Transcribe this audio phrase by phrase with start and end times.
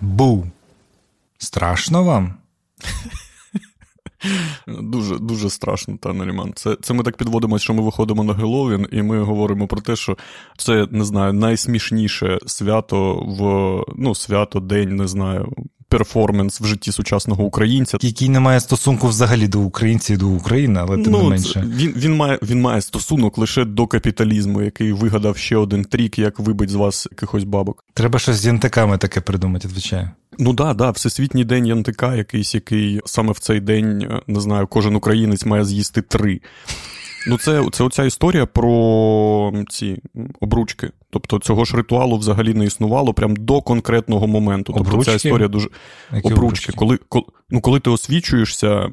[0.00, 0.46] Бу.
[1.38, 2.34] Страшно вам?
[4.66, 6.52] Дуже дуже страшно, та Наріман.
[6.54, 9.96] Це це ми так підводимося, що ми виходимо на Геловін, і ми говоримо про те,
[9.96, 10.16] що
[10.56, 13.40] це не знаю, найсмішніше свято в
[13.96, 15.52] ну, свято, день, не знаю,
[15.88, 17.98] перформанс в житті сучасного українця.
[18.00, 21.64] Який не має стосунку взагалі до українців і до України, але тим ну, не менше.
[21.66, 26.38] Він він, має він має стосунок лише до капіталізму, який вигадав ще один трік, як
[26.38, 27.84] вибить з вас якихось бабок.
[27.94, 30.10] Треба щось з янтиками таке придумати, відвічаю.
[30.38, 34.96] Ну да, да, всесвітній день янтика, якийсь, який саме в цей день, не знаю, кожен
[34.96, 36.40] українець має з'їсти три.
[37.28, 40.02] Ну, це це оця історія про ці
[40.40, 40.90] обручки.
[41.16, 44.72] Тобто цього ж ритуалу взагалі не існувало прям до конкретного моменту.
[44.72, 45.10] Тобто обручки?
[45.10, 45.68] ця історія дуже
[46.12, 46.44] Які обручки.
[46.44, 46.72] обручки?
[46.72, 48.88] Коли, коли, ну, коли ти освічуєшся,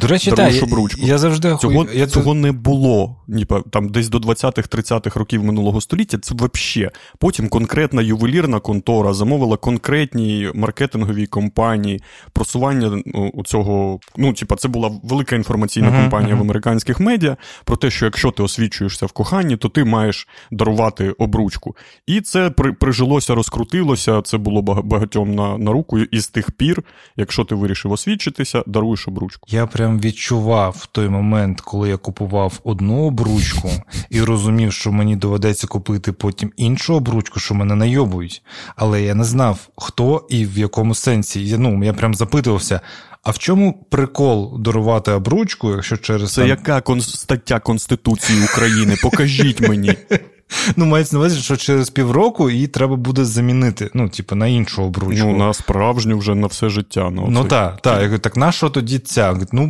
[0.00, 3.16] До речі, так, даруєш я, я завжди Цього, я, цього не було.
[3.28, 6.90] Ніби, там десь до 20-30-х років минулого століття це взагалі.
[7.18, 13.98] Потім конкретна ювелірна контора замовила конкретній маркетинговій компанії просування ну, у цього.
[14.16, 16.42] Ну, типа, це була велика інформаційна Ага, компанія ага.
[16.42, 21.10] в американських медіа про те, що якщо ти освічуєшся в коханні, то ти маєш дарувати
[21.10, 21.76] обручку.
[22.06, 24.22] І це при, прижилося, розкрутилося.
[24.22, 25.98] Це було бага- багатьом на, на руку.
[25.98, 26.82] І з тих пір,
[27.16, 29.48] якщо ти вирішив освідчитися, даруєш обручку.
[29.50, 33.70] Я прям відчував той момент, коли я купував одну обручку
[34.10, 38.42] і розумів, що мені доведеться купити потім іншу обручку, що мене найобують.
[38.76, 41.46] Але я не знав, хто і в якому сенсі.
[41.46, 42.80] Я, ну, я прям запитувався.
[43.22, 48.96] А в чому прикол дарувати обручку, якщо через Це там, яка кон- стаття Конституції України?
[49.02, 49.96] Покажіть мені.
[50.76, 54.82] ну мається на увазі, що через півроку її треба буде замінити, ну, типу, на іншу
[54.82, 55.26] обручку.
[55.26, 57.10] Ну, на справжню вже на все життя.
[57.10, 57.96] Ну, Ну так, так.
[57.96, 59.38] Я говорю, так на що тоді ця?
[59.52, 59.66] Ну,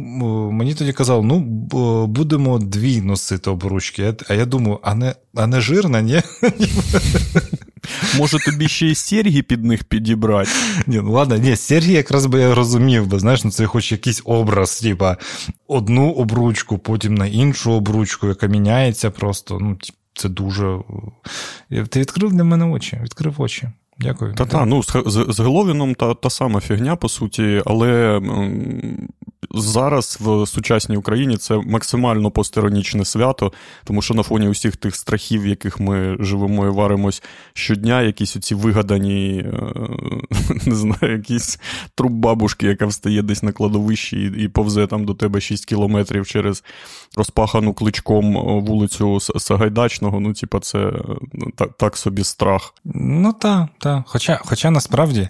[0.51, 1.41] мені тоді казали, ну,
[2.07, 4.15] будемо дві носити обручки.
[4.29, 6.23] А я думаю, а не, а не жирна, ні?
[8.19, 10.51] Може тобі ще й серьги під них підібрати?
[10.87, 14.23] Ні, ну ладно, ні, Сергій якраз би я розумів, бо знаєш, ну це хоч якийсь
[14.25, 15.17] образ, типа
[15.69, 19.59] одну обручку, потім на іншу обручку, яка міняється просто.
[19.61, 20.79] Ну, тип, це дуже.
[21.73, 23.69] е, Ти відкрив для мене очі, відкрив очі.
[24.01, 24.35] Дякую.
[24.35, 28.21] Та та, ну з, з, Геловіном та, та сама фігня, по суті, але
[29.55, 33.53] зараз в сучасній Україні це максимально постеронічне свято,
[33.85, 37.23] тому що на фоні усіх тих страхів, в яких ми живемо і варимось
[37.53, 39.61] щодня, якісь оці вигадані, е,
[40.67, 41.59] не знаю, якісь
[41.95, 46.27] труп бабушки, яка встає десь на кладовищі і, і повзе там до тебе 6 кілометрів
[46.27, 46.65] через
[47.17, 50.21] розпахану кличком е, вулицю Сагайдачного.
[50.21, 51.03] Ну, типа, це е,
[51.57, 52.75] так, так собі страх.
[52.85, 54.03] Ну так, так.
[54.07, 55.29] Хоча, хоча насправді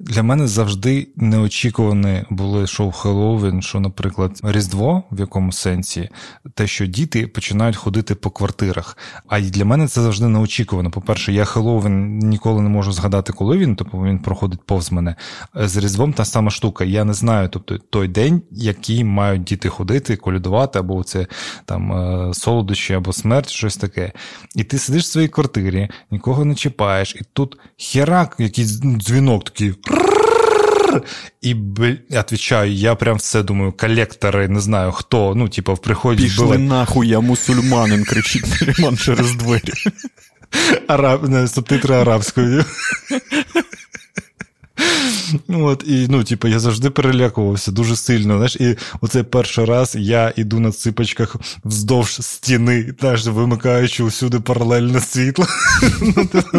[0.00, 6.08] для мене завжди неочікувані були шоу Хеллоуін, що, наприклад, Різдво в якому сенсі,
[6.54, 8.98] те, що діти починають ходити по квартирах.
[9.28, 10.90] А для мене це завжди неочікувано.
[10.90, 15.14] По-перше, я Хеллоуін ніколи не можу згадати, коли він, тобто він проходить повз мене.
[15.54, 16.84] З Різдвом та сама штука.
[16.84, 21.26] Я не знаю, тобто той день, який мають діти ходити, колядувати, або це
[21.64, 24.12] там е, солодощі, або смерть, щось таке.
[24.54, 29.74] І ти сидиш в своїй квартирі, нікого не чіпаєш, і тут херак, якийсь дзвінок такий.
[31.40, 36.44] І бл- отвечаю, я прям все думаю, колектори, не знаю хто, ну, в приході Пішли
[36.44, 39.72] були нахуй, я мусульманин, кричить Наріман через двері.
[40.86, 42.64] араб, субтитри арабською.
[45.48, 48.34] От, і, ну, типу, я завжди перелякувався дуже сильно.
[48.34, 55.00] Знаєш, і оцей перший раз я іду на ципочках вздовж стіни, знаєш, вимикаючи усюди паралельне
[55.00, 55.46] світло.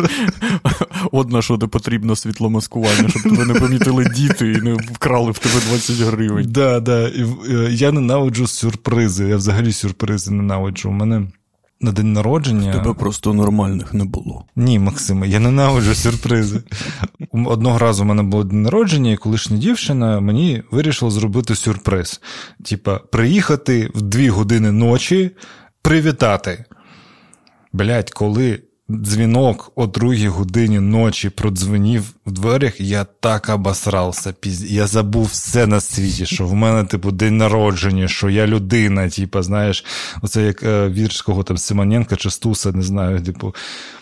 [1.12, 5.40] От на що де потрібно світломаскування, щоб тебе не помітили діти і не вкрали в
[5.40, 6.46] тебе 20 гривень.
[6.50, 7.08] Да, да.
[7.08, 7.28] Е,
[7.72, 9.28] я ненавиджу сюрпризи.
[9.28, 10.90] Я взагалі сюрпризи ненавиджу.
[10.90, 11.28] У мене
[11.82, 12.74] на день народження.
[12.74, 14.46] Тебе просто нормальних не було.
[14.56, 16.64] Ні, Максиме, я ненавиджу сюрпризи.
[17.32, 22.22] Одного разу в мене було день народження, і колишня дівчина мені вирішила зробити сюрприз.
[22.66, 25.32] Типа, приїхати в дві години ночі,
[25.82, 26.66] привітати.
[27.74, 28.60] Блять, коли
[28.90, 34.34] дзвінок о другій годині ночі продзвонів в дверях, я так обосрався.
[34.68, 39.42] Я забув все на світі, що в мене, типу, день народження, що я людина, типу,
[39.42, 39.86] знаєш,
[40.22, 43.56] оце як е, вірш кого там Симоненка чи Стуса, не знаю, типу,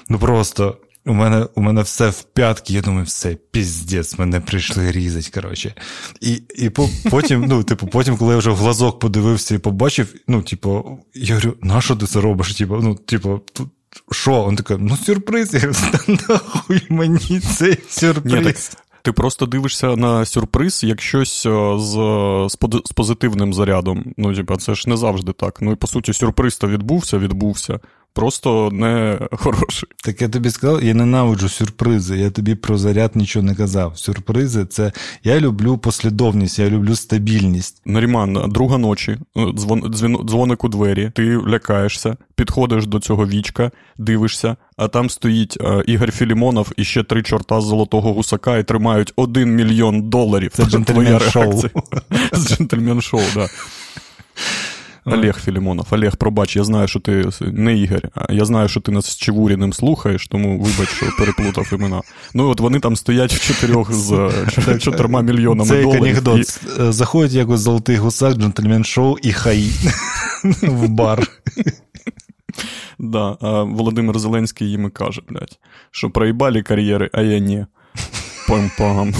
[0.10, 0.78] ну просто.
[1.06, 5.74] У мене у мене все в п'ятки, я думаю, все, піздець, мене прийшли різать, коротше.
[6.22, 10.16] І і по, потім, ну, типу, потім, коли я вже в глазок подивився і побачив,
[10.28, 12.56] ну, типу, я говорю, на що ти це робиш?
[12.56, 13.70] Типу, ну, типу, тут
[14.12, 14.48] що?
[14.48, 15.54] Він такий, ну сюрприз.
[15.54, 15.62] Я
[16.30, 18.78] нахуй мені цей сюрприз.
[19.02, 21.94] Ти просто дивишся на сюрприз як щось е, з
[22.50, 24.14] з, позитивним зарядом.
[24.18, 25.62] Ну, типа, це ж не завжди так.
[25.62, 27.80] Ну і по суті, сюрприз то відбувся, відбувся
[28.14, 29.90] просто не хороший.
[30.04, 32.18] Так я тобі сказав, я ненавиджу сюрпризи.
[32.18, 33.98] Я тобі про заряд нічого не казав.
[33.98, 34.92] Сюрпризи це
[35.24, 37.82] я люблю послідовність, я люблю стабільність.
[37.86, 39.18] Наріман, друга ночі,
[39.56, 39.94] дзвон,
[40.26, 46.12] дзвоник у двері, ти лякаєшся, підходиш до цього вічка, дивишся, а там стоїть а, Ігор
[46.12, 50.52] Філімонов і ще три чорта з золотого гусака і тримають один мільйон доларів.
[50.54, 51.64] Це джентльмен шоу.
[52.32, 53.52] З джентльмен шоу, так.
[55.06, 55.88] Олег Філімонов.
[55.92, 59.18] Олег, пробач, я знаю, що ти не Ігор, а я знаю, що ти нас з
[59.18, 62.02] Чевуріним слухаєш, тому вибач, що переплутав імена.
[62.34, 64.32] Ну от вони там стоять в чотирьох з
[64.80, 66.02] чотирма мільйонами Це доларів.
[66.02, 66.60] Це анекдот.
[66.80, 66.92] І...
[66.92, 69.64] Заходять якось золотий гусак, джентльмен шоу і хай
[70.62, 71.28] в бар.
[73.00, 75.60] Да, а Володимир Зеленський їм і каже, блядь,
[75.92, 77.66] що проїбали кар'єри, а я ні.
[78.50, 79.16] Пам-пам.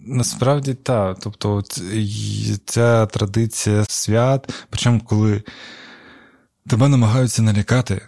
[0.00, 1.18] Насправді так.
[1.20, 1.62] Тобто
[2.64, 5.42] ця традиція свят, причому коли
[6.66, 8.00] тебе намагаються налякати,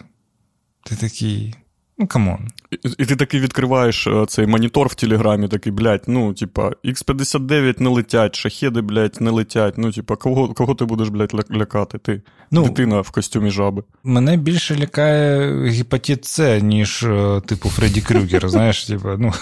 [0.84, 1.54] ти такий.
[1.98, 2.48] Ну, камон.
[2.70, 7.82] І, і ти таки відкриваєш е, цей монітор в Телеграмі, такий, блядь, ну, типа, X59
[7.82, 9.78] не летять, шахеди, блядь, не летять.
[9.78, 11.98] Ну, типа, кого кого ти будеш, блядь, лякати?
[11.98, 13.82] Ти ну, дитина в костюмі жаби.
[14.04, 19.32] Мене більше лякає гепатит С, ніж, е, типу, Фредді Крюгер, знаєш, типа, ну.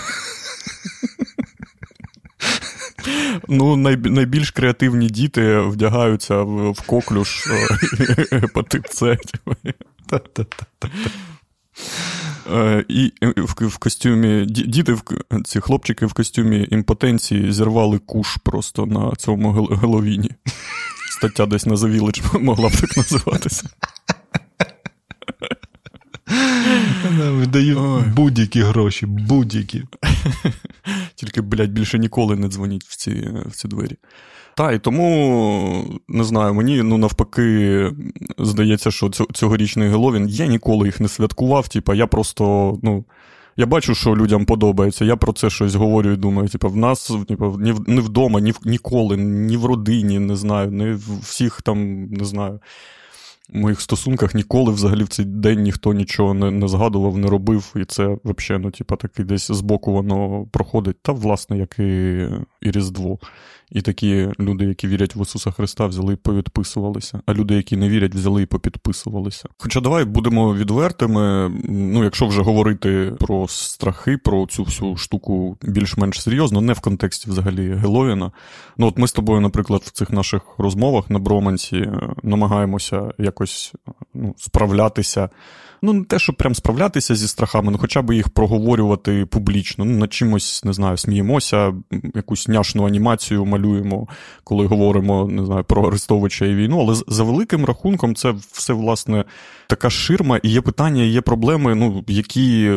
[3.48, 7.46] Ну, найбільш креативні діти вдягаються в коклюш
[8.32, 9.16] гепатит С.
[12.52, 13.12] Е, і
[13.56, 14.96] в костюмі діти,
[15.44, 20.30] ці хлопчики в костюмі імпотенції зірвали куш просто на цьому Геловіні.
[21.10, 23.68] Стаття десь на Village могла б так називатися.
[27.30, 29.84] Видаю будь-які гроші, будь-які.
[31.18, 33.96] Тільки, блядь, більше ніколи не дзвоніть в ці в ці двері.
[34.56, 37.90] Та, і тому не знаю, мені ну навпаки
[38.38, 41.68] здається, що цьогорічний Геловін я ніколи їх не святкував.
[41.68, 43.04] Типа, я просто, ну.
[43.56, 45.04] Я бачу, що людям подобається.
[45.04, 46.48] Я про це щось говорю і думаю.
[46.48, 50.90] Типу, в нас типу, ні, ні вдома, ні ніколи, ні в родині, не знаю, ні
[50.90, 52.60] в всіх там, не знаю
[53.52, 57.84] моїх стосунках ніколи взагалі в цей день ніхто нічого не не згадував, не робив, і
[57.84, 61.02] це взагалі, ну, типа, такий десь збоку воно проходить.
[61.02, 62.18] Та, власне, як і,
[62.60, 63.18] і Різдво.
[63.70, 67.88] І такі люди, які вірять в Ісуса Христа, взяли і повідписувалися, а люди, які не
[67.88, 69.48] вірять, взяли і попідписувалися.
[69.58, 71.48] Хоча давай будемо відвертими.
[71.68, 77.30] Ну, якщо вже говорити про страхи, про цю всю штуку більш-менш серйозно, не в контексті
[77.30, 78.32] взагалі Геловіна.
[78.78, 83.72] Ну, от ми з тобою, наприклад, в цих наших розмовах на Броманці е, намагаємося якось
[84.14, 85.28] ну, справлятися
[85.82, 89.84] ну не те, щоб прям справлятися зі страхами, ну хоча б їх проговорювати публічно.
[89.84, 91.74] Ну, над чимось, не знаю, сміємося,
[92.14, 94.08] якусь няшну анімацію малюємо,
[94.44, 96.80] коли говоримо не знаю, про Арестовича і війну.
[96.80, 99.24] Але за великим рахунком, це все, власне,
[99.66, 102.72] така ширма, і є питання, є проблеми, ну, які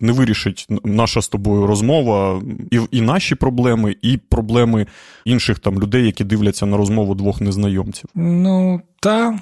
[0.00, 4.86] не вирішить наша з тобою розмова, і і наші проблеми, і проблеми
[5.24, 8.10] інших там людей, які дивляться на розмову двох незнайомців.
[8.14, 9.34] Ну, так.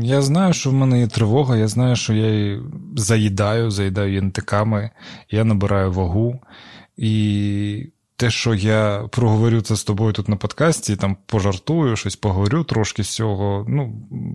[0.00, 2.62] Я знаю, що в мене є тривога, я знаю, що я її
[2.96, 4.90] заїдаю, заїдаю янтиками,
[5.30, 6.40] я набираю вагу.
[6.96, 12.64] І те, що я проговорю це з тобою тут на подкасті, там пожартую, щось поговорю
[12.64, 13.92] трошки з цього, ну,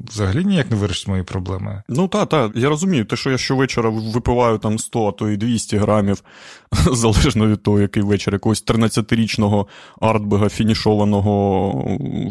[0.10, 1.84] взагалі ніяк не вирішить мої проблеми.
[1.90, 5.38] Ну так, так, я розумію, те, що я щовечора випиваю там 100, а то і
[5.38, 6.24] 200 грамів,
[6.92, 9.68] залежно від того, який вечір, якогось 13-річного
[10.02, 11.70] артбега, фінішованого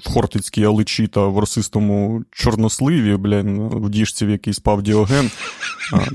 [0.04, 5.30] в Хортицькій Аличі та в росистому чорносливі, блін, в діжці, в який спав Діоген,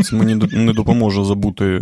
[0.03, 1.81] це мені не допоможе забути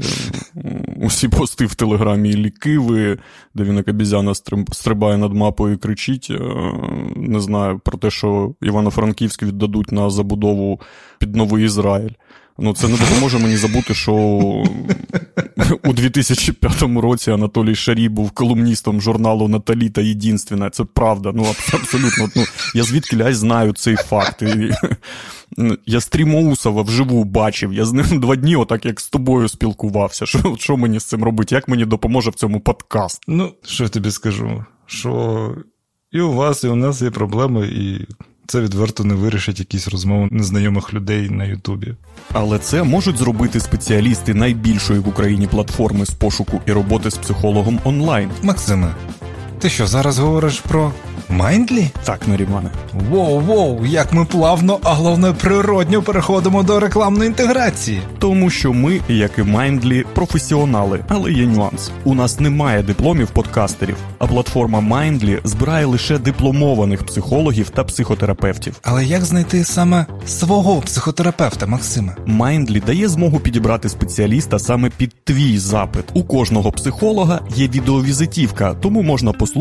[1.01, 3.17] усі пости в Телеграмі і лікиви
[3.55, 4.33] де він як обізяна
[4.71, 6.27] стрибає над мапою і кричить.
[6.31, 6.39] Е,
[7.15, 10.81] не знаю про те, що Івано-Франківськ віддадуть на забудову
[11.19, 12.13] під Новий Ізраїль.
[12.57, 14.13] Ну, це не допоможе мені забути, що
[15.83, 20.69] у 2005 році Анатолій Шарій був колумністом журналу Наталі та Єдинственна.
[20.69, 21.31] Це правда.
[21.35, 22.29] Ну, абсолютно.
[22.35, 22.43] Ну,
[22.75, 24.43] Я звідки лясь знаю цей факт.
[25.85, 27.73] Я Стрімоусова вживу бачив.
[27.73, 30.25] Я з ним два дні, отак як з тобою спілкувався.
[30.25, 31.55] Що що мені з цим робити?
[31.55, 33.23] Як мені допоможе в цьому подкаст?
[33.27, 34.65] Ну, що я тобі скажу?
[34.85, 35.55] Що
[36.11, 38.07] і у вас, і у нас є проблеми, і
[38.53, 41.93] це відверто не вирішить якісь розмови незнайомих людей на Ютубі.
[42.33, 47.79] Але це можуть зробити спеціалісти найбільшої в Україні платформи з пошуку і роботи з психологом
[47.83, 48.29] онлайн.
[48.43, 48.95] Максиме,
[49.63, 50.91] Ти що, зараз говориш про
[51.29, 51.89] Майндлі?
[52.03, 52.69] Так, Нарімане.
[53.09, 58.01] Воу, воу, як ми плавно, а головне природньо переходимо до рекламної інтеграції.
[58.19, 61.91] Тому що ми, як і Майндлі, професіонали, але є нюанс.
[62.03, 68.75] У нас немає дипломів подкастерів, а платформа Майндлі збирає лише дипломованих психологів та психотерапевтів.
[68.83, 72.15] Але як знайти саме свого психотерапевта, Максиме?
[72.25, 76.05] Майндлі дає змогу підібрати спеціаліста саме під твій запит.
[76.13, 79.52] У кожного психолога є відеовізитівка, тому можна послухати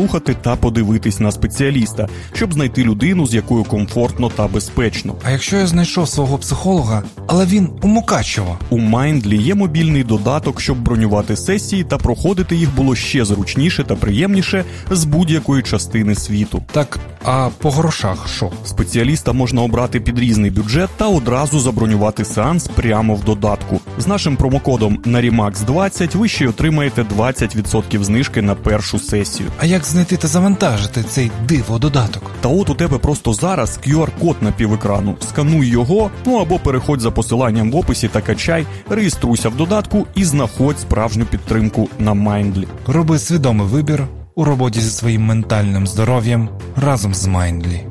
[0.42, 5.14] та подивитись на спеціаліста, щоб знайти людину, з якою комфортно та безпечно.
[5.24, 8.58] А якщо я знайшов свого психолога, але він у Мукачево?
[8.70, 13.96] У Майндлі є мобільний додаток, щоб бронювати сесії та проходити їх було ще зручніше та
[13.96, 16.62] приємніше з будь-якої частини світу.
[16.72, 18.50] Так, а по грошах що?
[18.64, 23.80] Спеціаліста можна обрати під різний бюджет та одразу забронювати сеанс прямо в додатку.
[23.98, 29.48] З нашим промокодом NARIMAX20 ви ще й отримаєте 20% знижки на першу сесію.
[29.60, 32.30] А як знайти та завантажити цей диво додаток?
[32.40, 35.16] Та от у тебе просто зараз QR-код на півекрану.
[35.20, 40.24] Скануй його, ну або переходь за посиланням в описі та качай, реєструйся в додатку і
[40.24, 42.68] знаходь справжню підтримку на Майндлі.
[42.86, 47.86] Роби свідомий вибір у роботі зі своїм ментальним здоров'ям разом з Майндлі.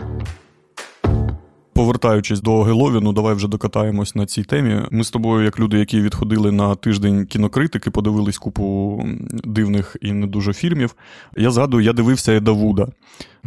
[1.74, 4.82] Повертаючись до Геловіну, давай вже докатаємось на цій темі.
[4.92, 9.04] Ми з тобою, як люди, які відходили на тиждень кінокритики, подивились купу
[9.44, 10.96] дивних і не дуже фільмів.
[11.38, 12.88] Я згадую, я дивився Еда Вуда.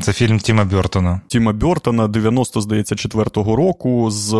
[0.00, 1.20] Це фільм Тіма Бьортона.
[1.26, 4.30] Тіма Бьортона, 90, здається, 4-го року з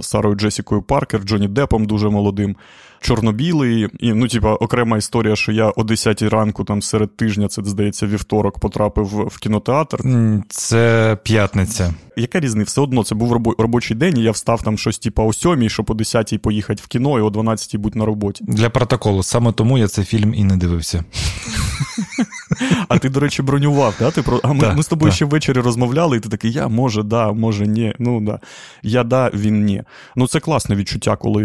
[0.00, 2.56] Сарою Джесікою Паркер, Джонні Депом дуже молодим.
[3.02, 7.62] Чорно-білий, і ну, типа, окрема історія, що я о 10 ранку, там серед тижня, це
[7.64, 10.00] здається, вівторок, потрапив в кінотеатр.
[10.48, 11.94] Це п'ятниця.
[12.16, 12.68] Яка різниця?
[12.68, 15.90] Все одно це був робочий день, і я встав там щось, типа, о 7, щоб
[15.90, 18.44] о 10 поїхати в кіно, і о 12 бути на роботі.
[18.48, 21.04] Для протоколу, саме тому я цей фільм і не дивився.
[22.88, 24.10] А ти, до речі, бронював, да?
[24.10, 24.40] Ти про...
[24.42, 25.16] А ми, да, ми з тобою да.
[25.16, 27.94] ще ввечері розмовляли, і ти такий, я може, да, може, ні.
[27.98, 28.38] Ну да.
[28.82, 29.82] Я да, він ні.
[30.16, 31.42] Ну це класне відчуття, коли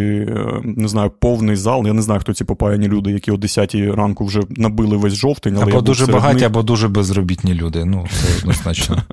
[0.64, 1.88] не знаю, повний зал.
[1.88, 5.58] Я не знаю, хто ці попаяні люди, які о 10 ранку вже набили весь жовтень.
[5.62, 6.46] Але або дуже багаті, них...
[6.46, 7.86] або дуже безробітні люди.
[7.86, 9.04] Ну, це однозначно.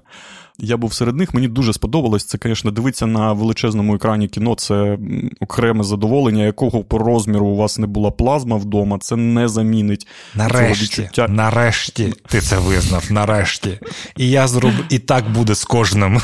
[0.58, 2.24] Я був серед них, мені дуже сподобалось.
[2.24, 4.54] Це, звісно, дивитися на величезному екрані кіно.
[4.54, 4.98] Це
[5.40, 10.06] окреме задоволення, якого по розміру у вас не була плазма вдома, це не замінить.
[10.34, 11.26] Нарешті, відчуття.
[11.28, 13.04] нарешті ти це визнав.
[13.10, 13.80] Нарешті.
[14.16, 14.72] І я зроб...
[14.90, 16.20] і так буде з кожним.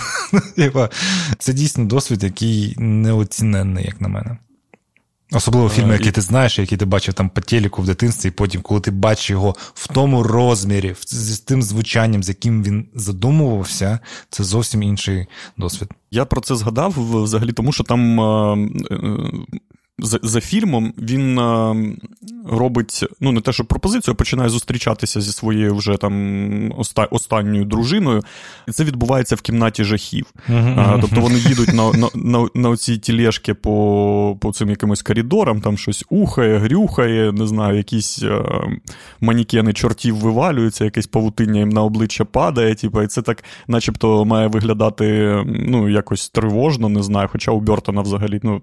[1.38, 4.36] Це дійсно досвід, який неоціненний, як на мене.
[5.32, 8.60] Особливо фільми, які ти знаєш, які ти бачив там по телеку в дитинстві, і потім,
[8.60, 13.98] коли ти бачиш його в тому розмірі, з тим звучанням, з яким він задумувався,
[14.30, 15.88] це зовсім інший досвід.
[16.10, 18.20] Я про це згадав взагалі, тому що там.
[20.02, 21.76] За, за фільмом він а,
[22.46, 27.64] робить, ну не те, що пропозицію, а починає зустрічатися зі своєю вже там оста, останньою
[27.64, 28.22] дружиною,
[28.68, 30.26] і це відбувається в кімнаті жахів.
[30.48, 30.80] Uh-huh.
[30.80, 35.60] А, тобто вони їдуть на на, на, на ці тілешки по по цим якимось коридорам,
[35.60, 38.42] там щось ухає, грюхає, не знаю, якісь а,
[39.20, 42.74] манікени чортів вивалюються, якесь павутиння їм на обличчя падає.
[42.74, 47.28] Типу, і це так, начебто, має виглядати ну, якось тривожно, не знаю.
[47.32, 48.62] Хоча у Бертона взагалі ну,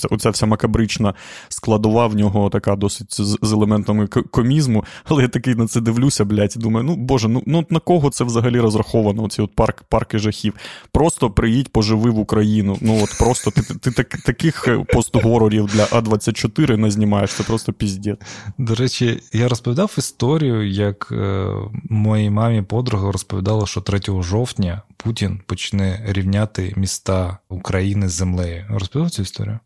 [0.00, 1.14] оця, оця вся макабрична
[1.48, 4.84] складова в нього така досить з, з елементами комізму.
[5.04, 8.10] Але я такий на це дивлюся, блядь, і думаю, ну боже, ну ну на кого
[8.10, 9.22] це взагалі розраховано?
[9.22, 10.54] Оці от парк, парки жахів.
[10.92, 12.78] Просто приїдь, поживи в Україну.
[12.80, 17.72] Ну от просто ти, ти, ти так, таких постгорорів для А24 не знімаєш, це просто
[17.72, 18.18] піздець.
[18.58, 21.46] До речі, я розповідав історію, як е,
[21.90, 28.64] моїй мамі подруга розповідала, що 3 жовтня Путін почне рівняти міста України з землею.
[28.70, 29.58] Розповідав цю історію?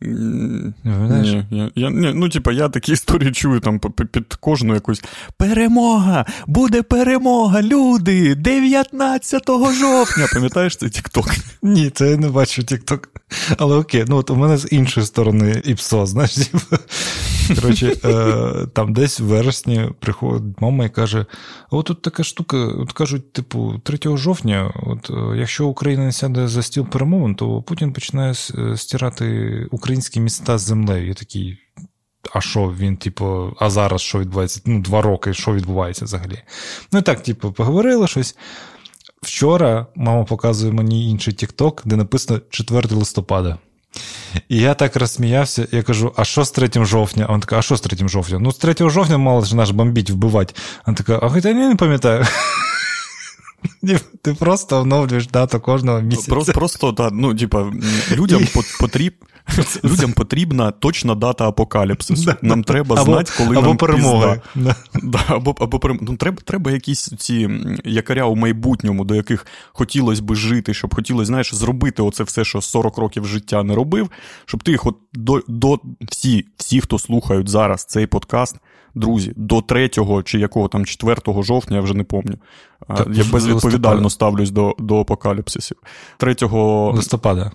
[0.00, 3.80] Не ні, я, я, ні, ну, типа, я такі історії чую там
[4.12, 5.02] під кожну якусь
[5.36, 6.26] перемога!
[6.46, 8.34] Буде перемога, люди!
[8.34, 9.42] 19
[9.80, 10.26] жовтня.
[10.32, 11.30] Пам'ятаєш цей Тікток?
[11.62, 13.08] Ні, це я не бачу Тікток.
[13.58, 16.38] Але окей, ну от у мене з іншої сторони іпсо, знаєш,
[17.54, 21.26] коротше, е, там десь в вересні приходить мама і каже:
[21.70, 26.62] от тут така штука, от кажуть, типу, 3 жовтня, от якщо Україна не сяде за
[26.62, 28.34] стіл перемовин, то Путін починає
[28.76, 31.06] стирати українські міста з землею.
[31.08, 31.58] Я такий.
[32.34, 34.60] А що він, типу, а зараз що відбувається?
[34.64, 36.42] Ну, два роки, що відбувається взагалі?
[36.92, 38.36] Ну і так, типу, поговорили щось.
[39.22, 43.58] Вчора мама показує мені інший TikTok, де написано 4 листопада.
[44.48, 47.24] І я так розсміявся, я кажу: а що з 3 жовтня?
[47.28, 48.38] А вона така, а що з 3 жовтня?
[48.38, 50.54] Ну, з 3 жовтня мало ж наш бомбіть, вбивати.
[50.86, 52.26] Вона така, а я не пам'ятаю.
[54.22, 56.30] Ти просто оновлюєш дату кожного місяця.
[56.30, 57.72] Просто, просто да, ну, типа,
[58.12, 58.44] людям
[58.80, 59.14] потріб,
[59.84, 62.34] людям потрібна точна дата апокаліпсису.
[62.42, 64.40] Нам треба знати, коли або нам перемоги.
[64.54, 64.74] Да.
[65.02, 67.48] Да, або, або ну, треба, треба якісь ці
[67.84, 72.60] якоря у майбутньому, до яких хотілося би жити, щоб хотілося, знаєш, зробити оце все, що
[72.60, 74.10] 40 років життя не робив,
[74.46, 78.56] щоб ти їх от до, до всі, всі, хто слухають зараз цей подкаст,
[78.94, 79.90] друзі, до 3
[80.24, 82.38] чи якого там 4 жовтня, я вже не пам'ятаю.
[83.12, 85.76] Я безвідповідально ставлюсь до до апокаліпсисів.
[86.18, 86.36] 3
[86.92, 87.52] листопада.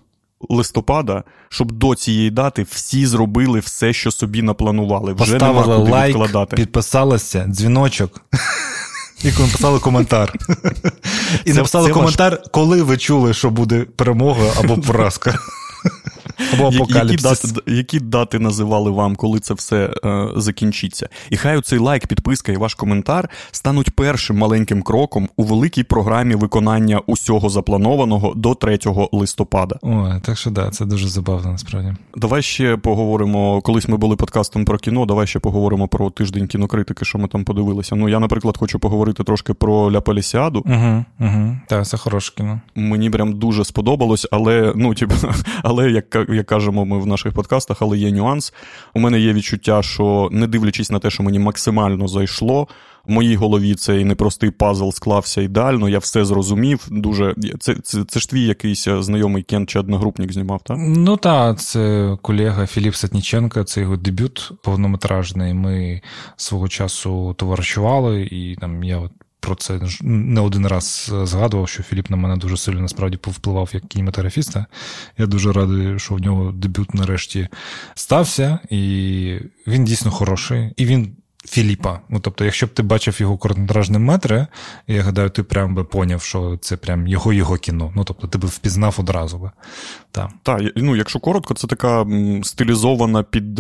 [0.50, 5.14] Листопада, щоб до цієї дати всі зробили все, що собі напланували.
[5.14, 6.56] Вже Поставили нема куди лайк, відкладати.
[6.56, 8.22] підписалися, дзвіночок.
[9.24, 10.34] І написали коментар.
[11.46, 15.40] І Це- написали це коментар, коли ви чули, що буде перемога або поразка.
[16.54, 21.10] Або Я- Які дати, які дати називали вам, коли це все е, закінчиться?
[21.30, 26.36] І хай оцей лайк, підписка і ваш коментар стануть першим маленьким кроком у великій програмі
[26.36, 28.80] виконання усього запланованого до 3
[29.12, 29.76] листопада.
[29.82, 31.94] Ой, так що да, це дуже забавно насправді.
[32.16, 33.62] Давай ще поговоримо.
[33.62, 35.06] Колись ми були подкастом про кіно.
[35.06, 37.96] Давай ще поговоримо про тиждень кінокритики, що ми там подивилися.
[37.96, 40.64] Ну я, наприклад, хочу поговорити трошки про Ля Палісіаду.
[40.66, 41.58] Угу, угу.
[41.68, 42.62] Так, це хороше кіно.
[42.76, 45.16] Мені прям дуже сподобалось, але ну, типу,
[45.64, 48.54] але як, як кажемо ми в наших подкастах, але є нюанс.
[48.94, 52.68] У мене є відчуття, що не дивлячись на те, що мені максимально зайшло.
[53.08, 56.88] В моїй голові цей непростий пазл склався ідеально, я все зрозумів.
[56.92, 60.78] Дуже це, це, це ж твій якийсь е, знайомий Кен чи одногрупник знімав, так?
[60.80, 65.54] Ну так, це колега Філіп Сатніченко, це його дебют повнометражний.
[65.54, 66.02] Ми
[66.36, 69.12] свого часу товаришували, і там я от
[69.44, 73.88] про це не один раз згадував, що Філіп на мене дуже сильно насправді повпливав як
[73.88, 74.66] кінематографіста.
[75.18, 77.48] Я дуже радий, що в нього дебют нарешті
[77.96, 80.74] стався, і він дійсно хороший.
[80.78, 81.16] І він.
[81.46, 82.00] Філіпа.
[82.10, 84.48] Ну, тобто, якщо б ти бачив його короткометражні метри,
[84.88, 87.92] я гадаю, ти прям би поняв, що це прям його його кіно.
[87.96, 89.52] Ну, тобто, ти б впізнав одразу би.
[90.12, 90.30] Так.
[90.44, 92.06] Так, ну якщо коротко, це така
[92.44, 93.60] стилізована під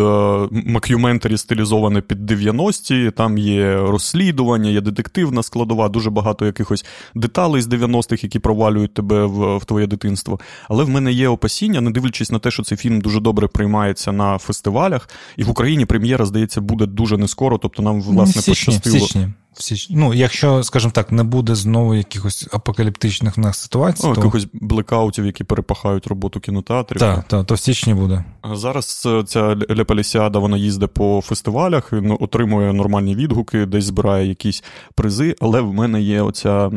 [0.51, 3.11] макюментарі, стилізоване під 90-ті.
[3.11, 6.85] Там є розслідування, є детективна складова, дуже багато якихось
[7.15, 10.39] деталей з 90-х, які провалюють тебе в, в твоє дитинство.
[10.69, 14.11] Але в мене є опасіння, не дивлячись на те, що цей фільм дуже добре приймається
[14.11, 17.57] на фестивалях, і в Україні прем'єра, здається, буде дуже не скоро.
[17.75, 19.05] Тобто нам власне в січні, пощастило.
[19.05, 19.29] В січні.
[19.53, 19.95] В січні.
[19.95, 24.19] Ну, якщо, скажімо так, не буде знову якихось апокаліптичних в нас ситуацій, Ну, то...
[24.21, 26.99] якихось блекаутів, які перепахають роботу кінотеатрів.
[26.99, 28.23] Так, так, то в січні буде.
[28.53, 34.63] Зараз е, ця Лепалісіада вона їздить по фестивалях, отримує нормальні відгуки, десь збирає якісь
[34.95, 35.35] призи.
[35.41, 36.71] Але в мене є оця е,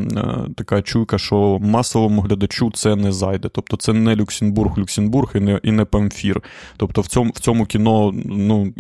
[0.57, 3.49] така чуйка, що масовому глядачу це не зайде.
[3.49, 6.43] Тобто це не Люксембург, Люксембург і не і не Памфір.
[6.77, 8.73] Тобто в цьому в цьому кіно ну,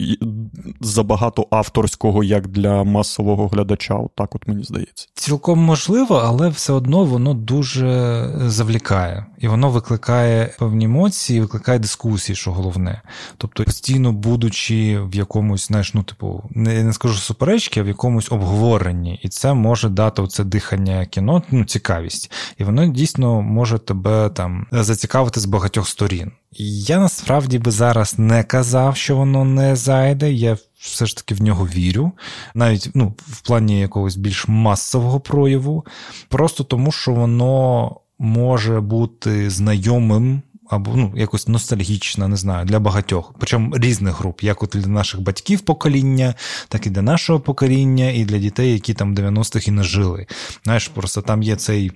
[0.80, 3.85] забагато авторського як для масового глядача.
[3.94, 5.08] От так от мені здається.
[5.14, 9.26] Цілком можливо, але все одно воно дуже завлікає.
[9.38, 13.02] І воно викликає певні емоції, викликає дискусії, що головне.
[13.36, 18.32] Тобто, постійно будучи в якомусь, знаєш, ну, типу, не, не скажу суперечки, а в якомусь
[18.32, 19.20] обговоренні.
[19.22, 22.32] І це може дати оце дихання кіно, ну, цікавість.
[22.58, 26.32] І воно дійсно може тебе там зацікавити з багатьох сторін.
[26.58, 30.32] Я насправді би зараз не казав, що воно не зайде.
[30.32, 30.56] Я
[30.90, 32.12] все ж таки в нього вірю,
[32.54, 35.86] навіть ну, в плані якогось більш масового прояву,
[36.28, 40.42] просто тому, що воно може бути знайомим.
[40.70, 45.20] Або ну, якось ностальгічна, не знаю, для багатьох, причому різних груп, як от для наших
[45.20, 46.34] батьків покоління,
[46.68, 50.26] так і для нашого покоління, і для дітей, які там 90-х і не жили.
[50.64, 51.92] Знаєш, просто там є цей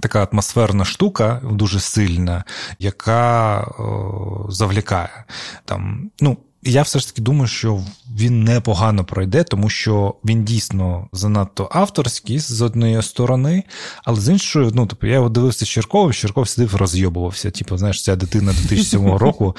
[0.00, 2.44] така атмосферна штука, дуже сильна,
[2.78, 5.24] яка о, завлікає.
[5.64, 7.84] Там, ну, я все ж таки думаю, що
[8.18, 13.62] він непогано пройде, тому що він дійсно занадто авторський з однієї сторони,
[14.04, 17.50] але з іншої, ну, типу, я його дивився Черковим, Черков сидив, розйобувався.
[17.50, 19.56] Типу, знаєш, ця дитина 2007 року.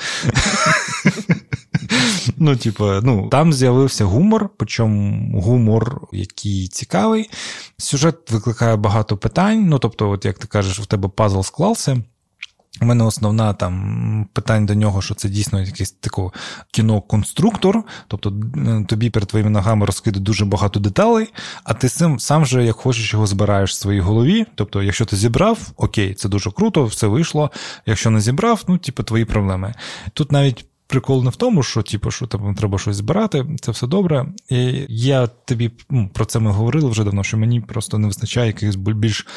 [2.37, 7.29] Ну, типу, ну, там з'явився гумор, причому гумор, який цікавий.
[7.77, 9.65] Сюжет викликає багато питань.
[9.67, 12.03] Ну, тобто, от як ти кажеш, в тебе пазл склався.
[12.81, 16.21] У мене основна там питання до нього, що це дійсно якесь таке
[16.71, 18.33] кіно-конструктор, тобто
[18.87, 21.33] тобі перед твоїми ногами розкидає дуже багато деталей,
[21.63, 24.45] а ти сам, сам же, як хочеш, його збираєш в своїй голові.
[24.55, 27.51] Тобто, якщо ти зібрав, окей, це дуже круто, все вийшло.
[27.85, 29.73] Якщо не зібрав, ну, типу, твої проблеми.
[30.13, 30.65] Тут навіть.
[30.87, 34.25] Прикол не в тому, що типу, що там треба щось збирати, це все добре.
[34.49, 38.47] І Я тобі ну, про це ми говорили вже давно, що мені просто не вистачає
[38.47, 39.27] якихось більш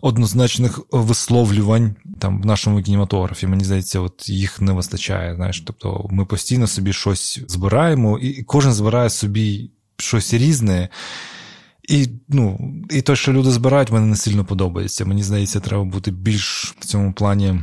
[0.00, 3.46] однозначних висловлювань там в нашому кінематографі.
[3.46, 5.34] Мені здається, от їх не вистачає.
[5.34, 10.88] Знаєш, тобто ми постійно собі щось збираємо, і кожен збирає собі щось різне.
[11.88, 15.04] І ну, і те, що люди збирають, мені не сильно подобається.
[15.04, 17.60] Мені здається, треба бути більш в цьому плані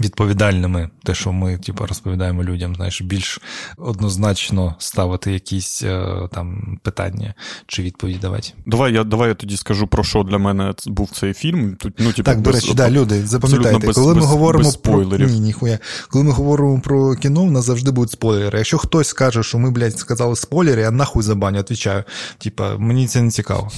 [0.00, 3.40] відповідальними, те, що ми типу, розповідаємо людям, знаєш, більш
[3.76, 7.34] однозначно ставити якісь е, там питання
[7.66, 8.48] чи відповіді давати.
[8.66, 11.76] Давай я давай я тоді скажу про що для мене був цей фільм.
[11.76, 14.76] Тут, ну, типу, Так, до речі, да, люди, запам'ятайте, без, коли ми без, говоримо без
[14.76, 18.58] про ні, ніхуя, коли ми говоримо про кіно, у нас завжди будуть спойлери.
[18.58, 22.04] Якщо хтось скаже, що ми, блядь, сказали спойлери, я нахуй забаню, відповідаю.
[22.38, 23.70] Типа, мені це не цікаво.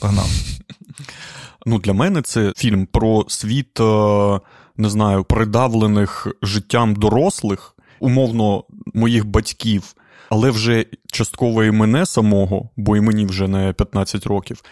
[0.00, 0.28] Погнав.
[1.66, 3.80] Ну, для мене це фільм про світ.
[3.80, 4.40] Е,
[4.76, 9.94] не знаю, придавлених життям дорослих, умовно, моїх батьків,
[10.28, 14.62] але вже частково і мене самого, бо і мені вже не 15 років.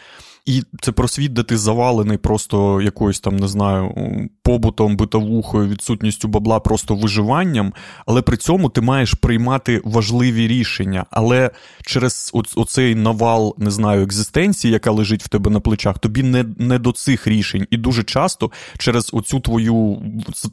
[0.47, 3.95] І це про світ, де ти завалений просто якоюсь там, не знаю,
[4.43, 7.73] побутом, битовухою, відсутністю бабла, просто виживанням,
[8.07, 11.07] але при цьому ти маєш приймати важливі рішення.
[11.11, 11.51] Але
[11.87, 16.79] через оцей навал, не знаю, екзистенції, яка лежить в тебе на плечах, тобі не не
[16.79, 17.67] до цих рішень.
[17.71, 20.03] І дуже часто через оцю твою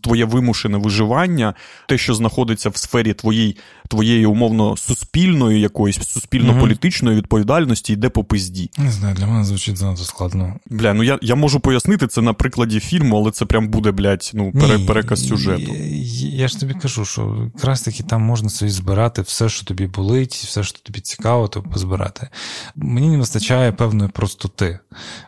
[0.02, 1.54] твоє вимушене виживання,
[1.88, 8.69] те, що знаходиться в сфері твоєї, твоєї умовно суспільної якоїсь суспільно-політичної відповідальності, йде по пизді.
[8.78, 10.60] Не знаю, для мене звучить занадто складно.
[10.70, 14.32] Бля, ну я я можу пояснити це на прикладі фільму, але це прям буде, блядь,
[14.34, 15.72] ну, пере, Ні, переказ сюжету.
[15.72, 19.88] Я, я ж тобі кажу, що якраз таки там можна собі збирати все, що тобі
[19.88, 22.30] болить, все, що тобі цікаво, то позбирати.
[22.76, 24.80] Мені не вистачає певної простоти,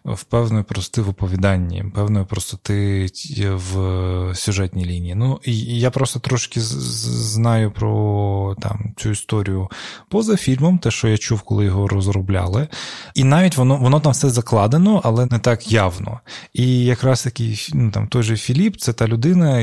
[0.06, 3.08] в певної простоти в оповіданні, певної простоти
[3.54, 5.16] в сюжетній лінії.
[5.16, 9.70] Ну, і я просто трошки знаю про там цю історію
[10.10, 12.68] поза фільмом, те, що я чув, коли його розробляли.
[13.16, 16.20] І навіть воно воно там все закладено, але не так явно.
[16.54, 19.60] І якраз таки ну, там той же Філіп, це та людина,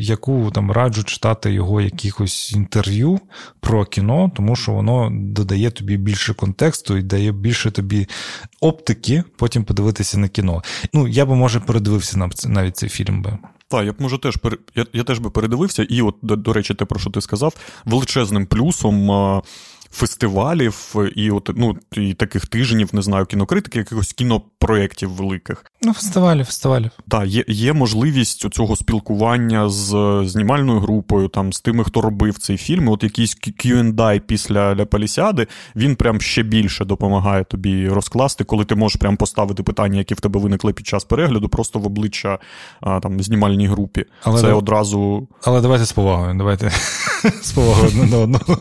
[0.00, 3.20] яку там раджу читати його якихось інтерв'ю
[3.60, 8.08] про кіно, тому що воно додає тобі більше контексту і дає більше тобі
[8.60, 10.62] оптики, потім подивитися на кіно.
[10.92, 13.38] Ну, я би, може, передивився на навіть цей фільм би.
[13.68, 14.38] Так, я б може теж
[14.74, 17.54] я, я теж би передивився, і от, до, до речі, те, про що ти сказав,
[17.84, 19.10] величезним плюсом
[19.92, 25.64] фестивалів і от, ну, і таких тижнів, не знаю, кінокритики, якихось кінопроєктів великих.
[25.84, 26.90] Ну, фестивалів, фестивалів.
[27.08, 32.56] Так, є є можливість цього спілкування з знімальною групою, там, з тими, хто робив цей
[32.56, 32.88] фільм.
[32.88, 38.74] От якийсь Q&A після Ля Палісіади, він прям ще більше допомагає тобі розкласти, коли ти
[38.74, 42.38] можеш прям поставити питання, які в тебе виникли під час перегляду, просто в обличчя
[42.80, 44.04] а, там, знімальній групі.
[44.22, 44.54] Але Це да...
[44.54, 45.28] одразу.
[45.44, 46.34] Але давайте з повагою.
[46.34, 46.70] Давайте
[47.42, 48.58] з повагою одне до одного.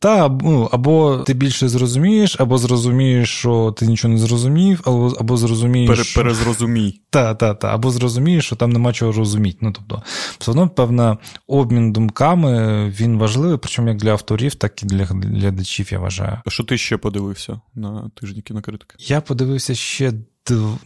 [0.00, 5.36] Та, ну, або ти більше зрозумієш, або зрозумієш, що ти нічого не зрозумів, або або
[5.36, 6.14] зрозумієш.
[6.14, 7.00] Пере, перезрозумій.
[7.10, 7.74] Та, та, та.
[7.74, 9.58] Або зрозумієш, що там нема чого розуміти.
[9.60, 10.02] Ну, тобто,
[10.38, 15.92] все одно, певна, обмін думками він важливий, причому як для авторів, так і для глядачів,
[15.92, 16.38] я вважаю.
[16.46, 18.96] А що ти ще подивився на тижні кінокритики?
[18.98, 20.12] Я подивився ще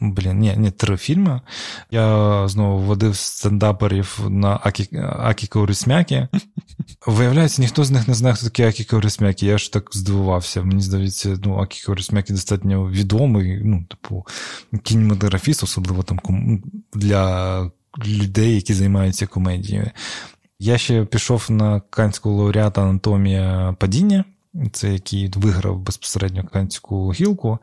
[0.01, 1.41] Блін, ні, ні, три фільми.
[1.91, 4.89] Я знову водив стендаперів на Акі,
[5.19, 6.29] Акі Каурисмякі.
[7.07, 9.47] Виявляється, ніхто з них не знає, хто такий Акі Каурисмякі.
[9.47, 10.63] Я ж так здивувався.
[10.63, 14.27] Мені здається, ну, Акі Каурисмякі достатньо відомий, ну, типу,
[14.83, 16.21] кінематографіст, особливо там
[16.95, 17.71] для
[18.07, 19.91] людей, які займаються комедією.
[20.59, 24.25] Я ще пішов на канську лауреата Анатомія падіння,
[24.73, 27.59] це який виграв безпосередньо канську гілку.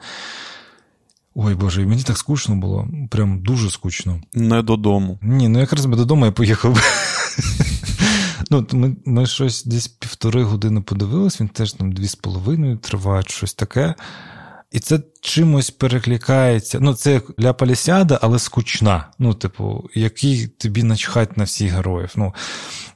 [1.35, 2.87] Ой Боже, мені так скучно було.
[3.09, 4.21] Прям дуже скучно.
[4.33, 5.19] Не додому.
[5.21, 6.77] Ні, ну якраз би додому я поїхав.
[8.49, 13.23] Ну, Ми ми щось десь півтори години подивились, він теж там дві з половиною триває,
[13.27, 13.95] щось таке.
[14.71, 16.79] І це чимось перекликається.
[16.81, 19.07] Ну, це для Палісіада, але скучна.
[19.19, 22.13] Ну, типу, який тобі начхать на всіх героїв.
[22.15, 22.33] Ну,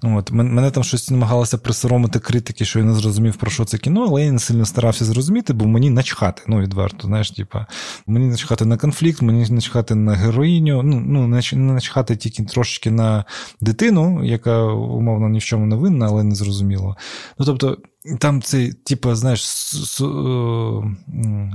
[0.03, 4.05] от, Мене там щось намагалося присоромити критики, що я не зрозумів, про що це кіно,
[4.07, 6.41] але я не сильно старався зрозуміти, бо мені начхати.
[6.47, 7.67] Ну, відверто, знаєш, типа,
[8.07, 13.25] мені начхати на конфлікт, мені начхати на героїню, ну, ну не начхати тільки трошечки на
[13.61, 16.97] дитину, яка умовно ні в чому не винна, але не зрозуміло.
[17.39, 17.77] Ну, тобто.
[18.19, 19.73] Там цей, типу, знаєш,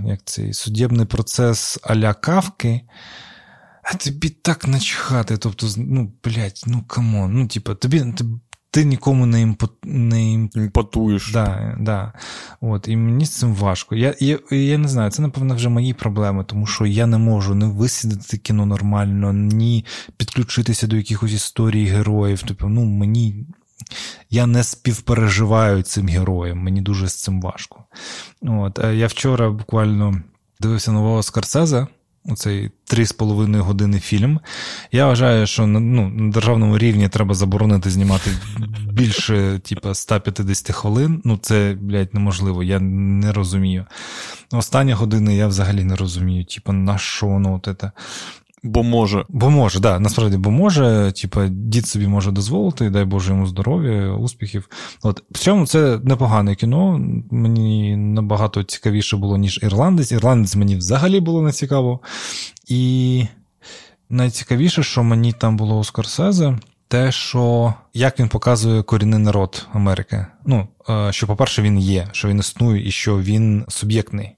[0.07, 2.81] як цей судебний процес а-ля кавки,
[3.83, 5.37] а тобі так начхати.
[5.37, 8.01] Тобто, ну, блядь, ну камон, ну, типу, тобі.
[8.01, 8.25] Ти,
[8.71, 9.69] ти нікому не емпа...
[9.85, 11.33] не емпатуєш.
[11.33, 12.13] Да, да.
[12.61, 13.97] От, І мені з цим важко.
[13.97, 17.55] Я я, я не знаю, це, напевно, вже мої проблеми, тому що я не можу
[17.55, 19.85] не висідати кіно нормально, ні
[20.17, 22.43] підключитися до якихось історій героїв.
[22.47, 23.47] Тобто, ну, мені
[24.31, 27.85] я не співпереживаю цим героям, мені дуже з цим важко.
[28.43, 30.23] От, Я вчора буквально
[30.61, 31.87] дивився нового Скорсезе,
[32.25, 34.41] оцей 3,5 години фільм.
[34.93, 38.31] Я вважаю, що ну, на державному рівні треба заборонити знімати
[38.93, 41.23] більше, типу, 150 хвилин.
[41.25, 43.87] Ну, це, блядь, неможливо, я не розумію.
[44.53, 47.93] Останні години я взагалі не розумію, типу, на що воно от це.
[48.63, 49.25] Бо може.
[49.29, 54.13] Бо може, да, насправді, бо може, типа, дід собі може дозволити, дай Боже йому здоров'я,
[54.13, 54.69] успіхів.
[55.03, 57.01] От в цьому це непогане кіно.
[57.31, 60.13] Мені набагато цікавіше було, ніж ірландець.
[60.13, 62.01] Ірландець мені взагалі було не цікаво.
[62.69, 63.25] І
[64.11, 70.27] найцікавіше, що мені там було у Скорсезе, те, що як він показує корінний народ Америки.
[70.47, 74.31] Ну, е, що, по-перше, він є, що він існує, і що він суб'єктний.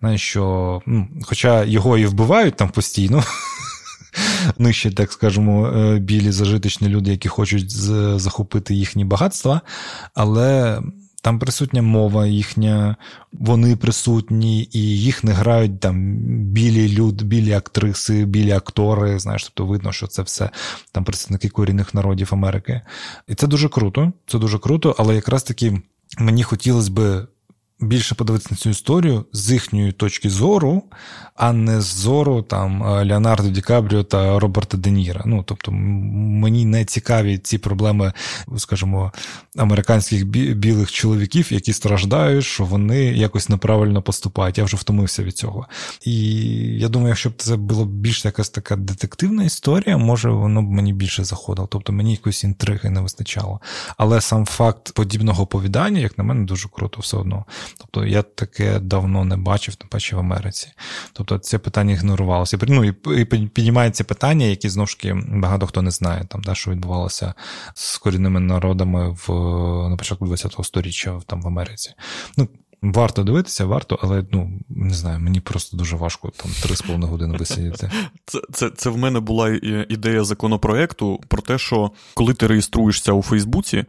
[0.00, 3.22] Знаєш, що, ну, Хоча його і вбивають там постійно.
[4.58, 7.70] Нижче, так скажемо, е, білі зажиточні люди, які хочуть
[8.20, 9.60] захопити їхні багатства,
[10.14, 10.78] але
[11.26, 12.96] там присутня мова їхня,
[13.32, 19.18] вони присутні, і їх не грають там білі люди, білі актриси, білі актори.
[19.18, 20.50] Знаєш, тобто видно, що це все
[20.92, 22.80] там представники корінних народів Америки.
[23.28, 24.12] І це дуже круто.
[24.26, 25.82] Це дуже круто, але якраз таки
[26.18, 27.26] мені хотілося би
[27.80, 30.82] більше подивитися на цю історію з їхньої точки зору,
[31.34, 35.22] а не з зору там Леонардо Ді Кабріо та Роберта Де Ніра.
[35.26, 38.12] Ну, тобто, мені не цікаві ці проблеми,
[38.56, 39.12] скажімо,
[39.56, 44.58] американських білих чоловіків, які страждають, що вони якось неправильно поступають.
[44.58, 45.66] Я вже втомився від цього.
[46.04, 46.30] І
[46.78, 50.92] я думаю, якщо б це була більш якась така детективна історія, може воно б мені
[50.92, 51.68] більше заходило.
[51.70, 53.60] Тобто мені якоїсь інтриги не вистачало.
[53.96, 57.44] Але сам факт подібного оповідання, як на мене, дуже круто все одно.
[57.78, 60.68] Тобто я таке давно не бачив, тим паче в Америці.
[61.12, 62.58] Тобто це питання ігнорувалося.
[62.68, 66.70] Ну і піднімається питання, які знову ж таки багато хто не знає, там, да, що
[66.70, 67.34] відбувалося
[67.74, 69.32] з корінними народами в
[69.90, 71.94] на початку ХХ століття там в Америці.
[72.36, 72.48] Ну,
[72.82, 77.90] Варто дивитися, варто, але ну не знаю, мені просто дуже важко там 3,5 години висидіти.
[78.26, 79.48] Це це, це в мене була
[79.88, 83.84] ідея законопроекту про те, що коли ти реєструєшся у Фейсбуці,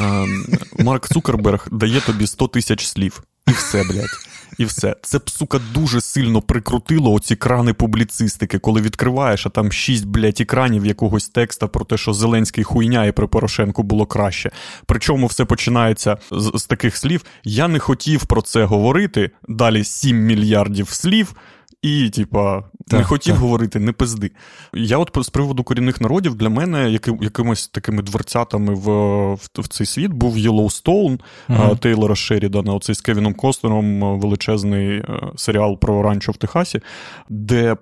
[0.00, 0.46] ем,
[0.78, 3.22] Марк Цукерберг дає тобі 100 тисяч слів.
[3.48, 4.30] І все, блядь.
[4.60, 4.96] І все.
[5.02, 10.40] Це б, сука, дуже сильно прикрутило оці крани публіцистики, коли відкриваєш, а там шість, блядь,
[10.40, 14.50] екранів якогось текста про те, що Зеленський хуйня і при Порошенку було краще.
[14.86, 17.24] Причому все починається з, з таких слів.
[17.44, 19.30] Я не хотів про це говорити.
[19.48, 21.34] Далі 7 мільярдів слів
[21.82, 23.42] і, типа, так, не хотів так.
[23.42, 24.30] говорити, не пизди.
[24.74, 28.88] Я от з приводу корінних народів для мене яким, якимось такими дверцятами в,
[29.34, 35.04] в в, цей світ був Єлоустоун uh Тейлора Шерідана, оцей з Кевіном Костнером величезний е,
[35.36, 36.80] серіал про ранчо в Техасі,
[37.28, 37.76] де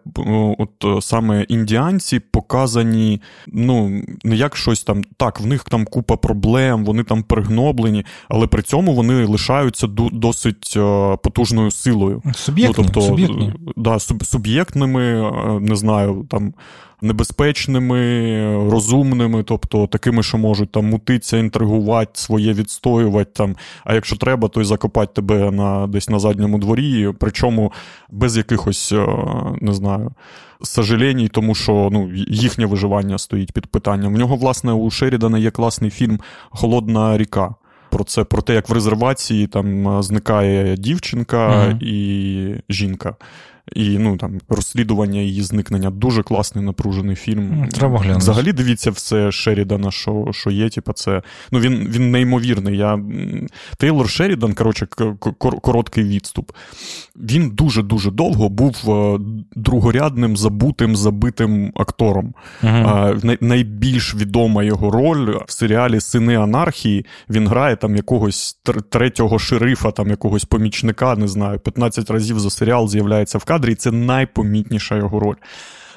[0.58, 6.84] от саме індіанці показані, ну, не як щось там, так, в них там купа проблем,
[6.84, 12.22] вони там пригноблені, але при цьому вони лишаються досить е, потужною силою.
[12.34, 13.52] Суб'єктні, ну, тобто, суб'єктні
[13.90, 16.54] да, суб'єктними, е, не знаю, там.
[17.00, 18.00] Небезпечними,
[18.70, 23.30] розумними, тобто такими, що можуть там мутитися, інтригувати, своє відстоювати.
[23.34, 27.72] там, А якщо треба, то й закопати тебе на десь на задньому дворі, причому
[28.10, 29.06] без якихось, е,
[29.60, 30.12] не знаю,
[30.62, 34.14] сожалінь, тому що ну, їхнє виживання стоїть під питанням.
[34.14, 36.20] В нього, власне, у Шерідана є класний фільм
[36.50, 37.54] Холодна ріка.
[37.90, 43.16] Про це, про те, як в резервації там зникає дівчинка uh і жінка
[43.72, 45.90] і ну там розслідування її зникнення.
[45.90, 47.68] Дуже класний напружений фільм.
[47.68, 48.18] Треба глянути.
[48.18, 50.68] Взагалі дивіться все Шерідана, що що є.
[50.68, 52.76] Типу, це ну він він неймовірний.
[52.76, 53.00] Я
[53.78, 54.86] Тейлор Шерідан, коротше,
[55.38, 56.52] короткий відступ.
[57.16, 59.18] Він дуже дуже довго був е,
[59.56, 62.34] другорядним, забутим, забитим актором.
[62.62, 63.38] Uh-huh.
[63.40, 67.06] Найбільш відома його роль в серіалі Сини Анархії.
[67.30, 68.58] Він грає там якогось
[68.90, 73.72] третього шерифа, там якогось помічника, не знаю, 15 разів за серіал з'являється в кадрі кадрі,
[73.72, 75.36] і це найпомітніша його роль.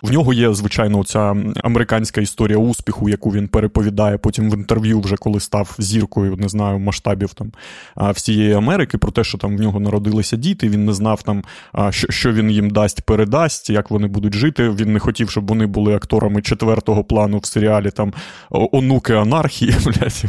[0.01, 5.17] В нього є, звичайно, ця американська історія успіху, яку він переповідає потім в інтерв'ю, вже
[5.17, 7.51] коли став зіркою, не знаю, масштабів там
[8.11, 10.69] всієї Америки, про те, що там в нього народилися діти.
[10.69, 11.43] Він не знав там,
[11.91, 14.69] що він їм дасть, передасть, як вони будуть жити.
[14.69, 18.13] Він не хотів, щоб вони були акторами четвертого плану в серіалі там
[18.49, 19.75] онуки анархії.
[19.85, 20.23] блядь,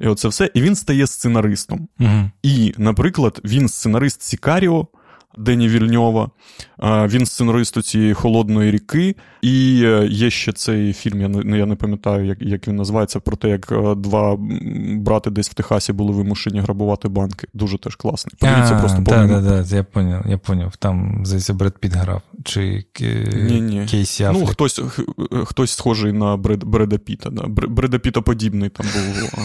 [0.00, 0.50] І оце все.
[0.54, 1.88] І він стає сценаристом.
[2.00, 2.30] Угу.
[2.42, 4.88] І, наприклад, він сценарист Сікаріо.
[5.38, 6.30] Дені Вільньова.
[6.82, 9.16] Він сценарист цієї холодної ріки.
[9.42, 13.20] І е, є ще цей фільм, я не я не пам'ятаю, як як він називається,
[13.20, 14.38] про те, як е, два
[14.96, 17.46] брати десь в Техасі були вимушені грабувати банки.
[17.54, 18.34] Дуже теж класний.
[18.38, 20.76] Подивіться просто Так, так, так, я поняв, я поняв.
[20.76, 22.22] Там, здається, Бред Піт грав.
[22.44, 22.84] Чи
[23.34, 23.86] ні, ні.
[23.90, 24.80] Кейсі Ну, хтось
[25.44, 27.30] хтось схожий на Бред, Бреда Піта.
[27.30, 27.46] Да.
[27.46, 28.86] Бреда Піта подібний там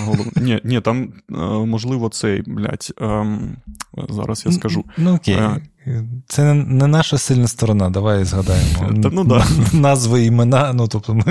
[0.06, 0.28] був.
[0.36, 3.58] Ні, ні, там, е, можливо, цей, блядь, ем,
[4.10, 4.84] зараз я скажу.
[4.98, 5.38] Ну, окей.
[6.28, 9.02] Це не наша сильна сторона, давай згадаємо.
[9.04, 9.46] Та, ну, да.
[9.74, 11.24] Назви імена, ну тобто ми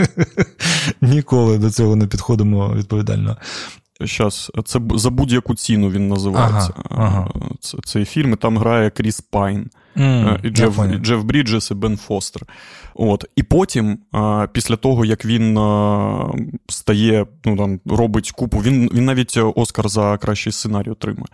[1.00, 3.36] ніколи до цього не підходимо відповідально.
[4.04, 6.74] Щас, це за будь-яку ціну він називається.
[6.90, 7.50] Ага, ага.
[7.84, 9.70] Цей фільм і там грає Кріс Пайн.
[9.96, 12.42] Mm, і Джеф і Джеф Бріджес і Бен Фостер.
[12.94, 13.24] От.
[13.36, 13.98] І потім,
[14.52, 15.58] після того, як він
[16.68, 21.26] стає, ну там робить купу, він він навіть Оскар за кращий сценарій отримує.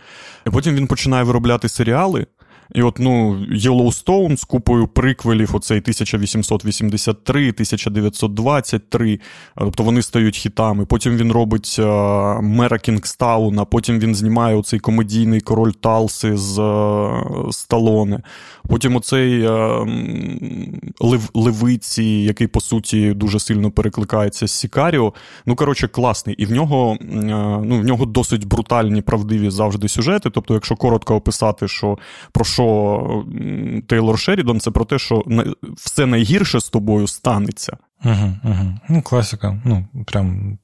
[0.46, 2.26] І потім він починає виробляти серіали.
[2.74, 9.18] І от ну, Yellowstone з купою приквелів, оцей 1883, 1923,
[9.58, 10.86] тобто вони стають хітами.
[10.86, 17.22] Потім він робить а, Мера Кінгстауна, потім він знімає оцей комедійний король Талси з а,
[17.50, 18.22] Сталоне.
[18.68, 19.86] Потім оцей а,
[21.00, 25.12] Лев, Левиці, який, по суті, дуже сильно перекликається з Сікаріо.
[25.46, 26.34] Ну, коротше, класний.
[26.38, 26.96] І в нього
[27.64, 30.30] ну, в нього досить брутальні, правдиві завжди сюжети.
[30.30, 31.98] Тобто, якщо коротко описати, що
[32.32, 33.24] про що що
[33.86, 35.24] Тейлор Шерідон це про те, що
[35.76, 37.76] все найгірше з тобою станеться.
[38.04, 38.78] Угу, угу.
[38.88, 39.62] Ну, класика.
[39.64, 40.58] Ну, прям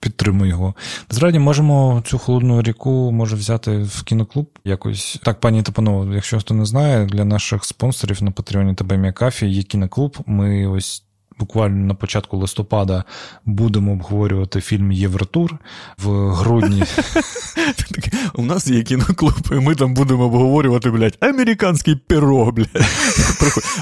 [0.00, 0.74] підтримую його.
[1.10, 5.20] Насправді можемо цю холодну ріку може взяти в кіноклуб якось.
[5.22, 9.62] Так, пані Топанова, якщо хто не знає, для наших спонсорів на Патреоні та Кафі є
[9.62, 10.16] кіноклуб.
[10.26, 11.03] Ми ось
[11.38, 13.04] буквально на початку листопада
[13.44, 15.58] будемо обговорювати фільм Євротур
[15.98, 16.82] в грудні.
[18.34, 22.68] У нас є кіноклуб, і ми там будемо обговорювати, блядь, американський пірог, блядь.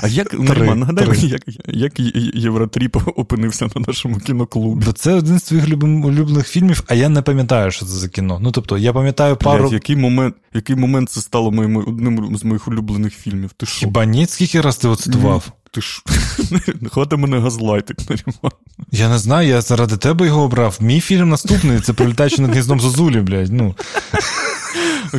[0.03, 2.01] А як Наріман, нагадай мені, як, як
[2.35, 4.85] Євротріп опинився на нашому кіноклубі?
[4.87, 8.39] Бо це один з твоїх улюблених фільмів, а я не пам'ятаю, що це за кіно.
[8.43, 9.63] Ну, тобто, я пам'ятаю пару.
[9.63, 13.51] Блядь, який момент який момент це стало моїм, одним з моїх улюблених фільмів?
[13.53, 13.79] Ти що?
[13.79, 14.27] Хіба ні?
[14.27, 15.53] Скільки раз ти оцитував?
[15.75, 16.03] Ти ж
[16.91, 18.53] хвати мене газлайтить, Наріман.
[18.91, 20.79] Я не знаю, я заради тебе його обрав.
[20.81, 23.53] Мій фільм наступний це прилітаючи над гніздом Зозулі, блядь.
[23.53, 23.75] ну.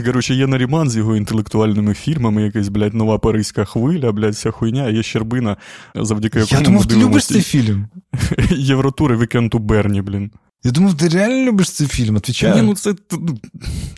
[0.05, 4.89] Коротше, є Наріман з його інтелектуальними фільмами, якась, блядь, нова паризька хвиля, блядь, вся хуйня,
[4.89, 5.57] є Щербина,
[5.95, 6.61] завдяки якому.
[6.61, 7.87] Я думав, ти любиш цей фільм.
[8.49, 10.31] Євротури Вікенд у Берні, блін.
[10.63, 12.15] Я думав, ти реально любиш цей фільм?
[12.15, 12.55] Отвічаю.
[12.55, 13.39] Ні, ну це, ну,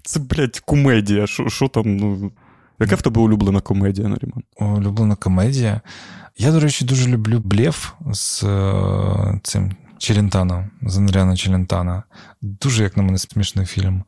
[0.03, 1.27] це, блядь, комедія.
[1.27, 2.31] Що там, ну.
[2.79, 4.43] Яка в тебе улюблена комедія, Наріман?
[4.77, 5.81] Улюблена комедія.
[6.37, 12.03] Я, до речі, дуже люблю Блєв з е, цим Челентано, з Андріана Челентана.
[12.41, 14.03] Дуже, як на мене, смішний фільм.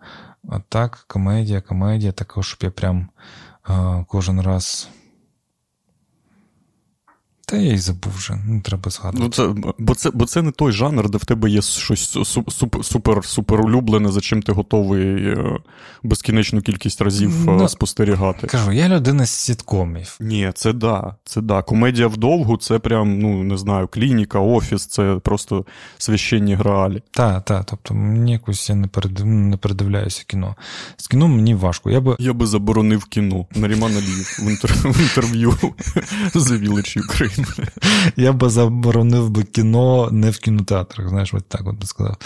[0.49, 3.09] А так, комедія, комедія, також, щоб я прям
[3.69, 4.89] е, кожен раз
[7.49, 9.41] та я й забув вже, не треба згадувати.
[9.41, 12.85] Ну, це, Бо це бо це не той жанр, де в тебе є щось супер
[12.85, 15.59] супер, супер улюблене, за чим ти готовий е,
[16.03, 18.47] безкінечну кількість разів е, ну, спостерігати.
[18.47, 20.17] Кажу, я людина з сіткомів.
[20.19, 21.15] Ні, це да.
[21.23, 21.61] Це да.
[21.61, 25.65] Комедія вдовгу, це прям, ну не знаю, клініка, офіс, це просто
[25.97, 27.03] священні граалі.
[27.11, 27.65] Так, так.
[27.65, 30.55] Тобто мені якось я не перед, не передивляюся кіно.
[30.97, 31.91] З кіно мені важко.
[31.91, 33.45] Я би Я би заборонив кіно.
[33.55, 35.53] Наріман Аліїв в, інтерв'ю
[36.33, 37.36] за Village Ukraine.
[38.15, 42.17] Я би заборонив би кіно не в кінотеатрах, знаєш, от так от би сказав.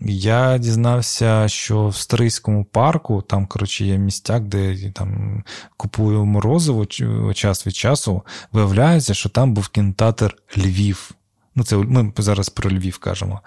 [0.00, 5.42] Я дізнався, що в Старийському парку там, коротше, є містяк, де я там
[5.76, 6.86] купую морозиво
[7.34, 8.22] час від часу.
[8.52, 11.10] Виявляється, що там був кінотеатр Львів.
[11.54, 13.40] Ну, це ми зараз про Львів кажемо.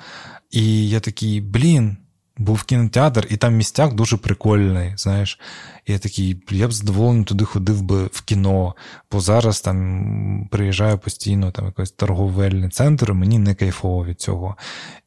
[0.52, 1.98] І я такий, блін
[2.38, 4.94] був кінотеатр, і там містяк дуже прикольний.
[4.98, 5.40] знаєш.
[5.88, 8.76] Я такий, я б задоволений туди ходив би в кіно,
[9.12, 14.56] бо зараз там приїжджаю постійно там якийсь торговельний центр, і мені не кайфово від цього.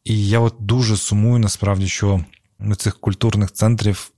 [0.04, 2.20] І я от дуже сумую, насправді, що
[2.76, 4.10] цих культурних центрів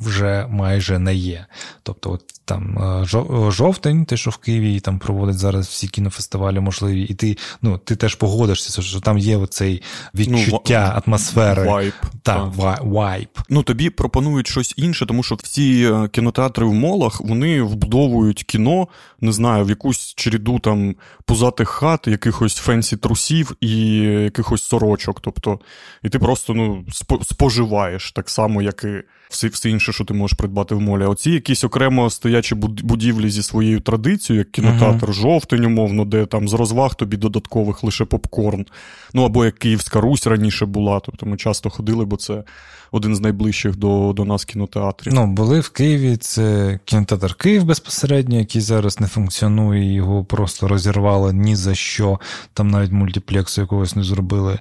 [0.00, 1.46] вже майже не є.
[1.82, 6.60] Тобто, от там е, е, жовтень, те, що в Києві там проводять зараз всі кінофестивалі
[6.60, 9.82] можливі, і ти ну, ти теж погодишся, що там є оцей
[10.14, 11.64] відчуття ну, атмосфери.
[11.64, 11.92] Вайб.
[12.22, 12.52] Так,
[12.82, 13.28] вайб.
[13.48, 18.88] Ну тобі пропонують щось інше, тому що всі е, кінотеатри в молах вони вбудовують кіно,
[19.20, 25.20] не знаю, в якусь череду там пузатих хат, якихось fancy трусів і якихось сорочок.
[25.20, 25.60] Тобто,
[26.02, 26.84] і ти просто ну,
[27.22, 31.02] споживаєш так само, як і все все інше, що ти можеш придбати в молі.
[31.04, 35.12] А Оці якісь окремо стоячі будівлі зі своєю традицією, як кінотеатр, uh-huh.
[35.12, 38.66] жовтень, умовно, де там з розваг тобі додаткових лише попкорн.
[39.14, 41.00] Ну або як Київська Русь раніше була.
[41.00, 42.44] Тобто ми часто ходили, бо це
[42.92, 45.14] один з найближчих до до нас кінотеатрів.
[45.14, 46.16] Ну, були в Києві.
[46.16, 52.20] Це кінотеатр Київ безпосередньо, який зараз не функціонує, його просто розірвали ні за що.
[52.52, 54.58] Там навіть мультиплексу якогось не зробили.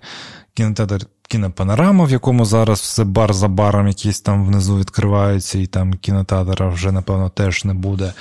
[0.53, 5.93] Кінотеатр кінопанорама, в якому зараз все бар за баром, якісь там внизу відкриваються, і там
[5.93, 8.13] кінотеатра вже, напевно, теж не буде.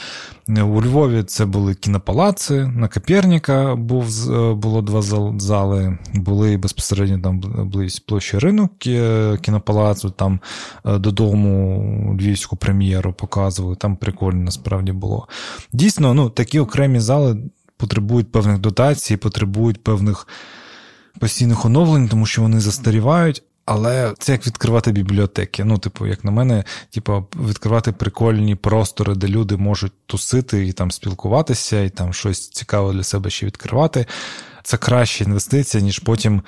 [0.49, 5.03] У Львові це були кінопалаци, на Коперніка був, е, було два
[5.39, 7.41] зали, були безпосередньо там
[7.71, 8.73] близько площі ринок
[9.41, 10.41] кінопалацу, там
[10.87, 15.29] е, додому львівську прем'єру показували, там прикольно насправді було.
[15.73, 17.37] Дійсно, ну, такі окремі зали
[17.77, 20.27] потребують певних дотацій, потребують певних
[21.23, 23.43] постійних оновлень, тому що вони застарівають.
[23.65, 25.65] Але це як відкривати бібліотеки.
[25.65, 30.91] Ну, типу, як на мене, типу, відкривати прикольні простори, де люди можуть тусити і там
[30.91, 34.07] спілкуватися, і там щось цікаве для себе ще відкривати.
[34.65, 36.43] Це краща інвестиція, ніж потім,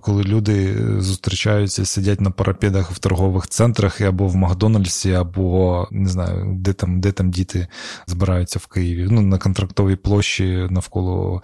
[0.00, 6.56] коли люди зустрічаються, сидять на парапедах в торгових центрах або в Макдональдсі, або не знаю,
[6.58, 7.66] де там де там діти
[8.06, 9.08] збираються в Києві.
[9.10, 11.42] Ну, на контрактовій площі навколо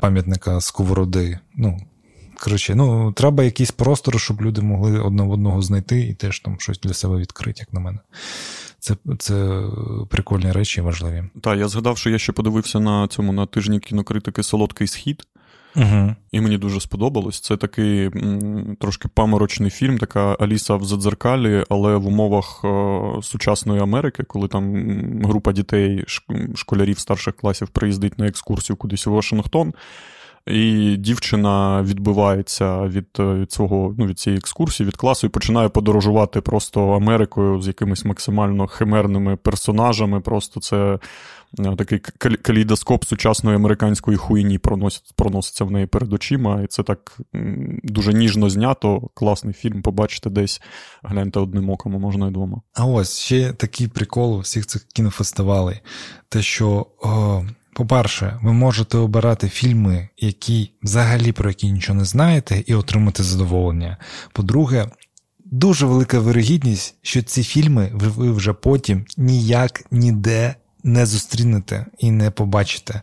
[0.00, 1.38] пам'ятника Сковороди.
[1.56, 1.78] Ну,
[2.44, 6.56] Коротше, ну, треба якийсь простор, щоб люди могли одне в одного знайти і теж там
[6.60, 7.98] щось для себе відкрити, як на мене.
[8.78, 9.62] Це це
[10.08, 11.24] прикольні речі важливі.
[11.40, 15.26] Так, я згадав, що я ще подивився на цьому на тижні кінокритики Солодкий схід.
[15.76, 16.14] Угу.
[16.32, 17.40] І мені дуже сподобалось.
[17.40, 23.80] Це такий м, трошки паморочний фільм, така Аліса в Задзеркалі, але в умовах е, сучасної
[23.80, 24.74] Америки, коли там
[25.24, 26.04] група дітей,
[26.54, 29.74] школярів старших класів приїздить на екскурсію кудись у Вашингтон.
[30.46, 36.40] І дівчина відбивається від від цього, ну, від цієї екскурсії, від класу і починає подорожувати
[36.40, 40.20] просто Америкою з якимись максимально химерними персонажами.
[40.20, 40.98] Просто це
[41.58, 41.98] е, такий
[42.42, 46.62] калейдоскоп сучасної американської хуйні проносить, проноситься в неї перед очима.
[46.62, 47.18] І це так
[47.82, 49.08] дуже ніжно знято.
[49.14, 49.82] Класний фільм.
[49.82, 50.62] Побачите десь,
[51.02, 52.60] гляньте одним оком, можна і двома.
[52.74, 55.80] А ось ще такий прикол у всіх цих кінофестивалей.
[56.28, 56.86] Те, що.
[57.02, 57.42] О...
[57.80, 63.96] По-перше, ви можете обирати фільми, які взагалі про які нічого не знаєте, і отримати задоволення.
[64.32, 64.90] По-друге,
[65.44, 70.54] дуже велика вирогідність, що ці фільми ви вже потім ніяк ніде
[70.84, 73.00] не зустрінете і не побачите.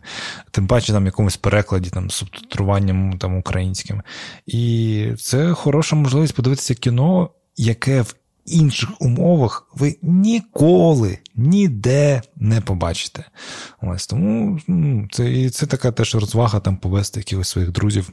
[0.50, 4.02] Тим паче там якомусь перекладі, там субтитруванням там українським.
[4.46, 8.14] І це хороша можливість подивитися кіно, яке в
[8.46, 13.24] інших умовах ви ніколи ніде не побачите.
[13.82, 18.12] Ось Тому ну, це це така теж розвага там повести якихось своїх друзів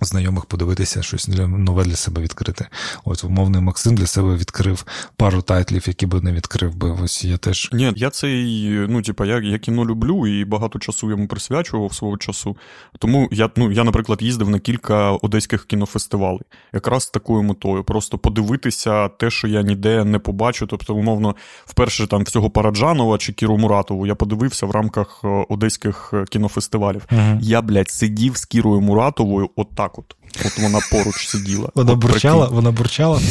[0.00, 2.66] знайомих подивитися щось нове для себе відкрити.
[3.04, 4.86] Ось умовний Максим для себе відкрив
[5.16, 6.90] пару тайтлів, які би не відкрив би.
[7.04, 7.70] Ось я теж.
[7.72, 12.16] Ні, я цей, ну, типа, я я кіно люблю і багато часу йому присвячував свого
[12.16, 12.56] часу.
[12.98, 16.42] Тому я, ну, я, наприклад, їздив на кілька одеських кінофестивалей,
[16.72, 17.84] якраз з такою метою.
[17.84, 20.66] Просто подивитися те, що я ніде не побачу.
[20.66, 21.36] Тобто, умовно,
[21.66, 27.02] вперше там всього Параджанова чи Кіру Муратову я подивився в рамках е, одеських е, кінофестивалів.
[27.12, 30.16] uh Я, блядь, сидів з Кірою Муратовою от так от.
[30.46, 31.68] От вона поруч сиділа.
[31.74, 32.46] Вона бурчала?
[32.46, 33.20] Вона бурчала?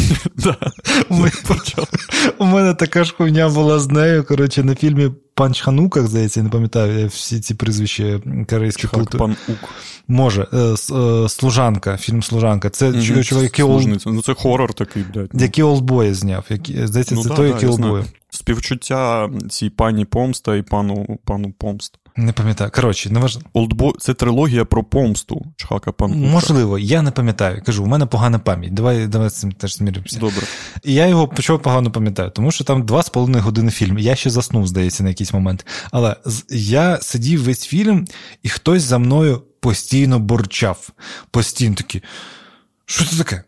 [2.37, 4.23] У мене така ж хуйня була з нею.
[4.23, 9.17] Коротше, на фільмі Пан Чхануках, здається, я не пам'ятаю всі ці прізвища корейські плуту.
[9.17, 9.57] Пан Ук.
[10.07, 12.69] Може, е, е, служанка, фільм Служанка.
[12.69, 12.91] Це
[13.63, 13.81] ол...
[14.05, 15.29] Ну це хорор такий, блядь.
[15.33, 15.43] Ну.
[15.43, 16.45] Який олдбої зняв.
[16.83, 18.03] Здається, це той, який олдбої.
[18.29, 21.99] Співчуття цій пані Помста і пану пану Помст.
[22.16, 22.72] Не пам'ятаю.
[22.74, 23.38] Коротше, не важ...
[23.53, 23.93] Олдбо...
[23.99, 26.28] Це трилогія про помсту Чхака Панкука.
[26.28, 27.61] Можливо, я не пам'ятаю.
[27.66, 28.74] Кажу, у мене погана пам'ять.
[28.74, 30.20] Давай давай з цим теж зміримося.
[30.20, 30.41] Добре.
[30.84, 33.99] І я його почав погано пам'ятаю, тому що там два з половиною години фільм.
[33.99, 35.66] Я ще заснув, здається, на якийсь момент.
[35.91, 36.16] Але
[36.49, 38.07] я сидів весь фільм,
[38.43, 40.89] і хтось за мною постійно борчав.
[41.32, 42.03] Постійно такий.
[42.86, 43.43] Що це таке?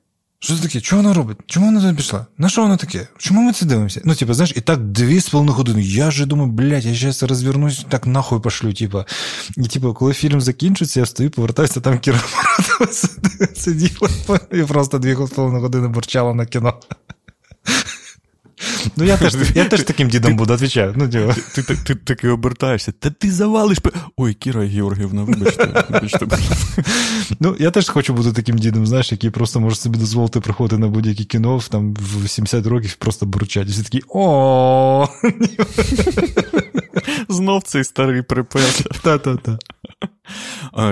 [0.45, 0.81] Що це таке?
[0.81, 1.37] Чого вона робить?
[1.45, 2.25] Чому вона туди пішла?
[2.37, 3.07] На що вона таке?
[3.17, 4.01] Чому ми це дивимося?
[4.05, 5.83] Ну, типу, знаєш, і так дві з половиною години.
[5.83, 8.73] Я вже думаю, блядь, я зараз розвернусь, так нахуй пошлю.
[8.73, 9.03] Типу.
[9.57, 12.19] І типу, коли фільм закінчиться, я встаю, повертаюся, там Кіра
[13.55, 14.09] сиділа
[14.51, 16.73] і просто дві з половиною години бурчала на кіно.
[18.95, 20.93] Ну, я теж я теж таким дідом буду, відповідаю.
[20.97, 23.77] Ну, ти, ти, ти, ти таки обертаєшся, та ти завалиш.
[24.17, 25.86] Ой, Кіра Георгіївна, вибачте.
[25.89, 26.27] вибачте.
[27.39, 30.88] Ну, я теж хочу бути таким дідом, знаєш, який просто може собі дозволити приходити на
[30.88, 33.67] будь-яке кіно там в 70 років просто бурчать.
[33.67, 35.07] І всі такі о
[37.29, 38.81] Знов цей старий припев.
[39.01, 39.59] Та-та-та.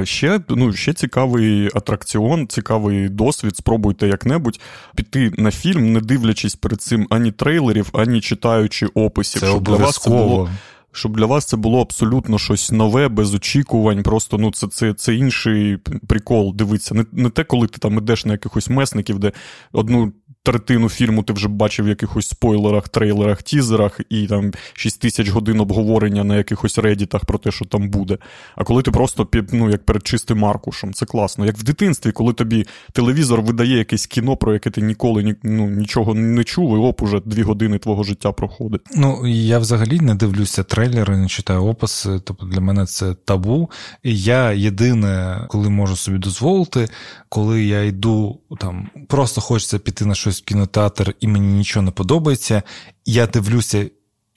[0.04, 3.58] Ще ну, ще цікавий атракціон, цікавий досвід.
[3.58, 4.60] Спробуйте як-небудь
[4.96, 9.42] піти на фільм, не дивлячись перед цим ані трейлерів, ані читаючи описів.
[9.42, 10.50] Це щоб для вас це було.
[10.96, 14.04] Щоб для вас це було абсолютно щось нове, без очікувань.
[14.04, 15.78] Просто ну це це, це інший
[16.08, 16.56] прикол.
[16.56, 16.96] Дивитися.
[16.96, 19.32] Не не те, коли ти там ідеш на якихось месників, де
[19.72, 20.14] одну
[20.44, 25.60] третину фільму ти вже бачив в якихось спойлерах, трейлерах, тізерах, і там 6 тисяч годин
[25.60, 28.18] обговорення на якихось редітах про те, що там буде.
[28.56, 31.46] А коли ти просто ну, як перед чистим аркушем, це класно.
[31.46, 36.14] Як в дитинстві, коли тобі телевізор видає якесь кіно, про яке ти ніколи ну, нічого
[36.14, 38.82] не чув, і оп, уже дві години твого життя проходить.
[38.96, 43.72] Ну, я взагалі не дивлюся трейлери, не читаю описи, тобто для мене це табу.
[44.04, 46.88] І я єдине, коли можу собі дозволити,
[47.30, 51.92] коли я йду там, просто хочеться піти на щось в кінотеатр і мені нічого не
[51.92, 52.64] подобається,
[53.06, 53.90] я дивлюся.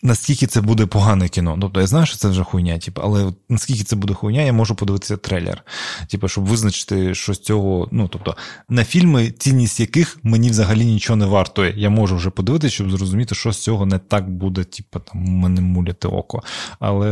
[0.02, 1.58] Наскільки це буде погане кіно.
[1.60, 4.74] Тобто я знаю, що це вже хуйня, типу, але наскільки це буде хуйня, я можу
[4.74, 5.62] подивитися трейлер.
[6.10, 7.88] Типу, щоб визначити, що з цього.
[7.92, 8.36] Ну, тобто,
[8.68, 11.74] на фільми, цінність яких мені взагалі нічого не вартує.
[11.76, 15.60] Я можу вже подивитися, щоб зрозуміти, що з цього не так буде, типу, там, мене
[15.60, 16.42] муляти око.
[16.78, 17.08] Але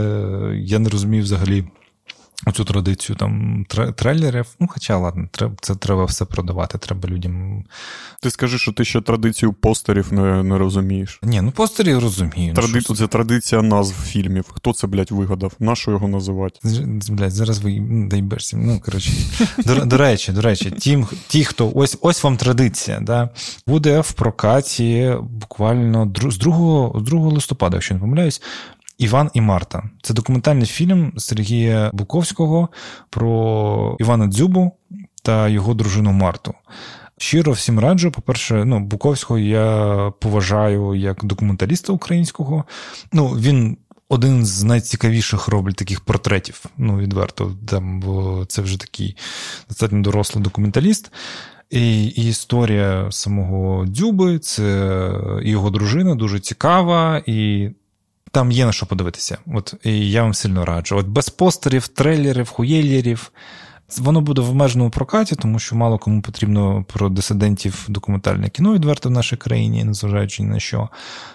[0.56, 1.64] я не розумію взагалі
[2.46, 3.64] оцю традицію там
[3.96, 4.46] трейлерів.
[4.60, 5.28] Ну, хоча ладно,
[5.60, 7.64] це треба все продавати, треба людям.
[8.22, 11.20] Ти скажи, що ти ще традицію постерів не не розумієш.
[11.22, 12.54] Ні, ну постерів розумію.
[12.54, 12.80] Тради...
[12.88, 14.44] Ну, це традиція назв фільмів.
[14.48, 15.52] Хто це, блядь, вигадав?
[15.58, 16.60] Нащо його називати?
[17.08, 17.80] Блядь, зараз ви
[18.10, 18.56] дай берсі.
[18.56, 19.10] Ну, коротше.
[19.66, 23.28] До, до речі, до речі, ті, ті, хто ось ось вам традиція, да,
[23.66, 28.42] буде в прокаті буквально з 2, з 2 листопада, якщо не помиляюсь,
[28.98, 29.90] Іван і Марта.
[30.02, 32.68] Це документальний фільм Сергія Буковського
[33.10, 34.72] про Івана Дзюбу
[35.22, 36.54] та його дружину Марту.
[37.18, 38.10] Щиро всім раджу.
[38.14, 42.64] По-перше, ну, Буковського я поважаю як документаліста українського.
[43.12, 43.76] Ну, Він
[44.08, 46.64] один з найцікавіших робить таких портретів.
[46.78, 49.16] Ну, відверто, там, бо це вже такий
[49.68, 51.12] достатньо дорослий документаліст.
[51.70, 55.10] І, і історія самого Дзюби, це
[55.42, 57.22] його дружина дуже цікава.
[57.26, 57.70] і
[58.34, 59.38] там є на що подивитися.
[59.46, 60.96] От і я вам сильно раджу.
[60.96, 63.32] От без постерів, трейлерів, хуєлєрів.
[63.98, 69.08] Воно буде в обмеженому прокаті, тому що мало кому потрібно про дисидентів документальне кіно відверто
[69.08, 70.88] в нашій країні, незважаючи ні на що.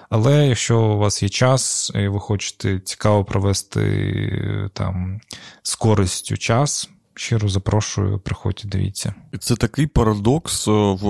[0.10, 5.22] Але якщо у вас є час, і ви хочете цікаво провести там
[5.64, 6.90] з користю час,
[7.20, 9.14] Щиро запрошую, приходьте, дивіться.
[9.40, 11.04] Це такий парадокс, е, в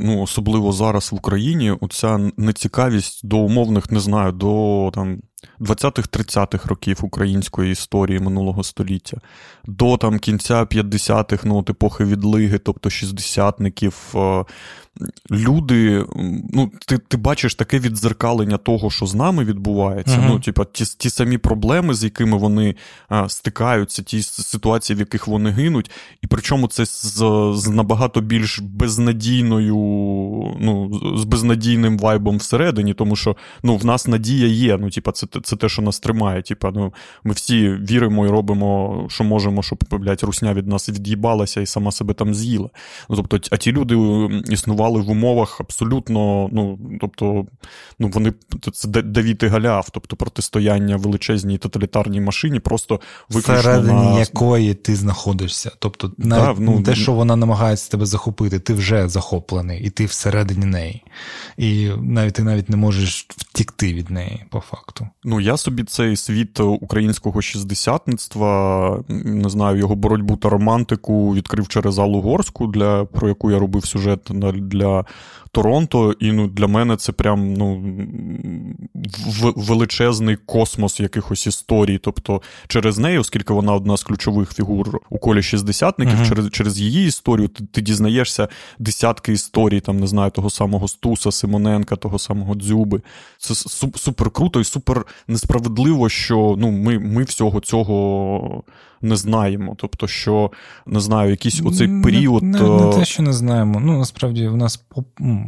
[0.00, 1.70] ну особливо зараз в Україні.
[1.70, 5.18] Оця нецікавість до умовних, не знаю, до там
[5.60, 9.16] 20-30-х років української історії минулого століття,
[9.66, 13.94] до там кінця 50-х, ну, от епохи відлиги, тобто шістдесятників.
[14.14, 14.44] Е,
[15.30, 16.04] люди,
[16.52, 20.16] ну, ти ти бачиш таке відзеркалення того, що з нами відбувається.
[20.16, 20.28] Uh-huh.
[20.28, 22.74] Ну, типа, ті ті самі проблеми, з якими вони
[23.08, 25.90] а, стикаються, ті ситуації, в яких вони гинуть,
[26.22, 27.22] і причому це з,
[27.54, 29.76] з набагато більш безнадійною,
[30.60, 34.78] ну, з безнадійним вайбом всередині, тому що ну, в нас надія є.
[34.80, 36.42] Ну, типа, це це те, що нас тримає.
[36.42, 36.92] Типа, ну,
[37.24, 41.92] Ми всі віримо і робимо, що можемо, щоб блядь, русня від нас від'їбалася і сама
[41.92, 42.70] себе там з'їла.
[43.08, 43.94] Ну, тобто, А ті люди
[44.48, 47.46] існували в умовах абсолютно, ну, тобто,
[47.98, 48.32] ну, вони
[48.72, 54.18] це Давід і Галяв, тобто протистояння величезній тоталітарній машині, просто виключно Всередині на...
[54.18, 55.70] якої ти знаходишся.
[55.78, 60.04] Тобто, навіть да, ну, те, що вона намагається тебе захопити, ти вже захоплений, і ти
[60.04, 61.02] всередині неї.
[61.56, 65.08] І навіть ти навіть не можеш втікти від неї, по факту.
[65.24, 71.98] Ну, я собі цей світ українського шістдесятництва, не знаю, його боротьбу та романтику відкрив через
[71.98, 74.20] Аллу Горську, для, про яку я робив сюжет
[74.54, 75.04] для
[75.52, 77.82] Торонто, і ну, для мене це прям ну,
[79.56, 81.98] величезний космос якихось історій.
[81.98, 86.28] Тобто, через неї, оскільки вона одна з ключових фігур у колі шістдесятників, uh-huh.
[86.28, 88.48] через через її історію ти, ти дізнаєшся
[88.78, 93.00] десятки історій, там, не знаю, того самого Стуса, Симоненка, того самого Дзюби.
[93.38, 93.54] Це
[93.94, 98.62] супер круто і супер несправедливо, що ну, ми, ми всього цього
[99.02, 99.74] не знаємо.
[99.78, 100.50] Тобто, що
[100.86, 102.42] не знаю, якийсь оцей період.
[102.42, 103.80] Не, не, не те, що не знаємо.
[103.80, 104.84] Ну, насправді, в нас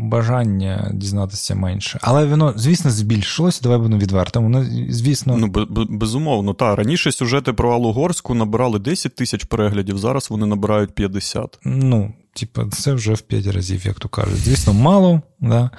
[0.00, 1.98] бажання дізнатися менше.
[2.02, 4.42] Але воно, звісно, збільшилося, давай будемо відвертим.
[4.42, 5.36] Воно, звісно.
[5.36, 11.58] Ну, безумовно, Та Раніше сюжети про Алугорську набирали 10 тисяч переглядів, зараз вони набирають 50.
[11.64, 14.36] Ну, Типа, це вже в 5 разів, як то кажуть.
[14.36, 15.70] Звісно, мало, да?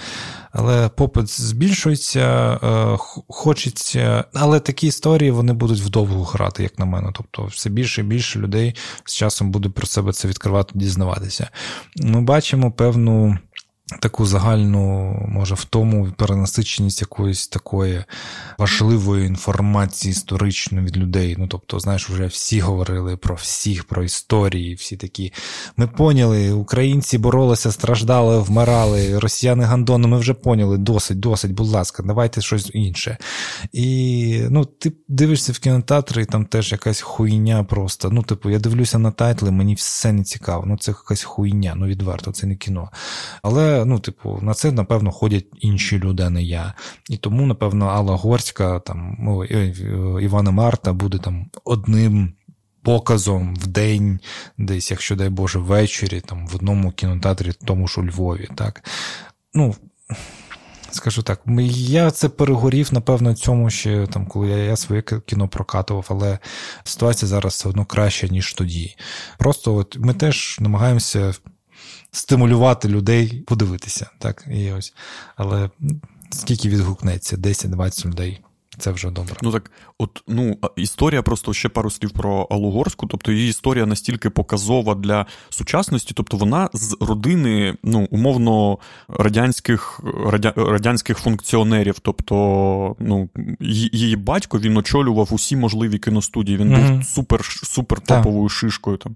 [0.52, 2.98] але попит збільшується, е,
[3.28, 4.26] хочеться.
[4.34, 7.12] Але такі історії вони будуть вдовго грати, як на мене.
[7.14, 8.76] Тобто, все більше і більше людей
[9.06, 11.50] з часом буде про себе це відкривати, дізнаватися.
[11.96, 13.38] Ми бачимо певну
[14.00, 18.04] таку загальну, може, в тому перенасиченість якоїсь такої
[18.58, 21.36] важливої інформації історичної від людей.
[21.40, 25.34] Ну, тобто, знаєш, вже всі говорили про всіх, про історії, всі такі.
[25.78, 32.04] Ми поняли, українці боролися, страждали, вмирали, росіяни гандони, ми вже поняли, досить, досить, будь ласка,
[32.04, 33.18] давайте щось інше.
[33.74, 38.10] І ну, ти дивишся в кінотеатри, і там теж якась хуйня просто.
[38.10, 40.64] Ну, типу, я дивлюся на тайтли, мені все не цікаво.
[40.68, 42.90] Ну, це якась хуйня, ну відверто, це не кіно.
[43.42, 46.74] Але ну, типу, на це, напевно, ходять інші люди, а не я.
[47.10, 49.44] І тому, напевно, Алла Горська, там, ну,
[50.20, 52.34] Івана Марта буде там одним.
[52.86, 54.20] Показом в день,
[54.58, 58.84] десь, якщо дай Боже, ввечері, там в одному кінотеатрі, тому ж у Львові, так.
[59.54, 59.76] Ну,
[60.96, 66.08] скажу так, я це перегорів, напевно, цьому ще там, коли я, я своє кіно прокатував,
[66.10, 66.40] але
[66.84, 68.96] ситуація зараз все одно краща, ніж тоді.
[69.38, 71.34] Просто от ми теж намагаємося
[72.14, 74.10] стимулювати людей подивитися.
[74.20, 74.94] так, і ось.
[75.36, 75.70] Але
[76.32, 77.36] скільки відгукнеться?
[77.38, 78.42] 10-20 людей.
[78.78, 79.36] Це вже добре.
[79.42, 83.08] Ну так, от ну історія просто ще пару слів про Алугорську.
[83.08, 90.54] Тобто її історія настільки показова для сучасності, тобто вона з родини ну умовно радянських радя,
[90.56, 92.00] радянських функціонерів.
[92.00, 96.58] Тобто, ну її батько він очолював усі можливі кіностудії.
[96.58, 96.96] Він mm-hmm.
[96.96, 98.98] був супер супер топовою шишкою.
[98.98, 99.16] Там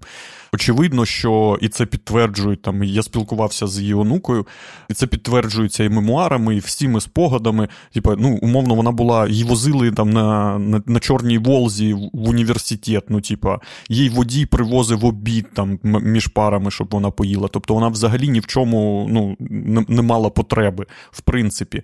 [0.52, 2.84] очевидно, що і це підтверджують там.
[2.84, 4.46] Я спілкувався з її онукою,
[4.88, 7.68] і це підтверджується і мемуарами, і всіми спогадами.
[7.92, 13.04] Типа, ну умовно, вона була її возили там на на, на Чорній Волзі в університет.
[13.08, 17.48] Ну, типа, їй водій привозив обід там між парами, щоб вона поїла.
[17.52, 21.82] Тобто вона взагалі ні в чому ну, не, не мала потреби, в принципі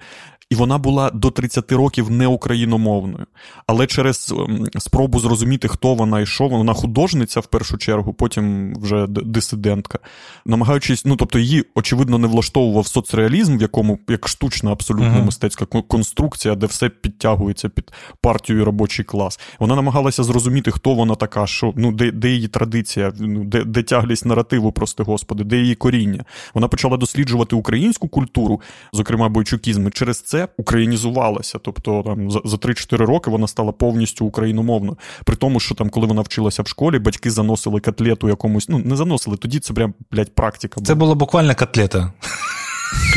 [0.50, 3.26] і вона була до 30 років не україномовною.
[3.66, 8.74] Але через ем, спробу зрозуміти, хто вона і що, вона художниця в першу чергу, потім
[8.76, 9.98] вже дисидентка.
[10.46, 15.24] Намагаючись, ну тобто її, очевидно, не влаштовував соцреалізм, в якому як штучна абсолютно uh-huh.
[15.24, 19.40] мистецька конструкція, де все підтягується під партію і робочий клас.
[19.58, 23.82] Вона намагалася зрозуміти, хто вона така, що ну де де її традиція, ну де де
[23.82, 26.24] тяглість наративу, прости господи, де її коріння.
[26.54, 28.60] Вона почала досліджувати українську культуру,
[28.92, 31.58] зокрема бойчукізми, через це українізувалася.
[31.58, 34.98] Тобто там за, за 3-4 роки вона стала повністю україномовною.
[35.24, 38.68] При тому, що там, коли вона вчилася в школі, батьки заносили котлету якомусь.
[38.68, 40.74] Ну, не заносили, тоді це прям, блядь, практика.
[40.76, 40.86] Була.
[40.86, 42.12] Це була буквально котлета.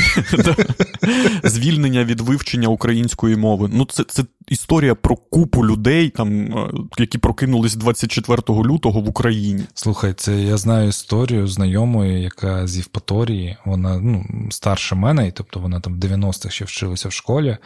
[1.43, 3.69] Звільнення від вивчення української мови.
[3.73, 9.63] Ну, це це історія про купу людей, там, е, які прокинулись 24 лютого в Україні.
[9.73, 15.79] Слухай, це я знаю історію знайомої, яка з Євпаторії, вона ну, старша мене, тобто вона
[15.79, 17.57] там в 90-х ще вчилася в школі.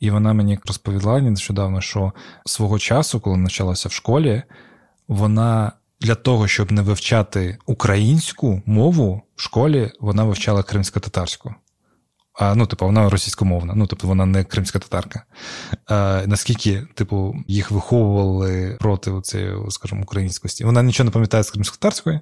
[0.00, 2.12] І вона мені розповіла нещодавно, що
[2.46, 4.42] свого часу, коли почалася в школі,
[5.08, 11.54] вона для того, щоб не вивчати українську мову в школі, вона вивчала кримсько-татарську.
[12.40, 15.22] А, Ну, типу, вона російськомовна, ну, тобто вона не кримська татарка.
[15.86, 20.64] А, Наскільки, типу, їх виховували проти цієї, скажімо, українськості.
[20.64, 22.20] Вона нічого не пам'ятає з кримсько-татарської,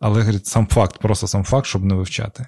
[0.00, 2.46] але говорить, сам факт, просто сам факт, щоб не вивчати.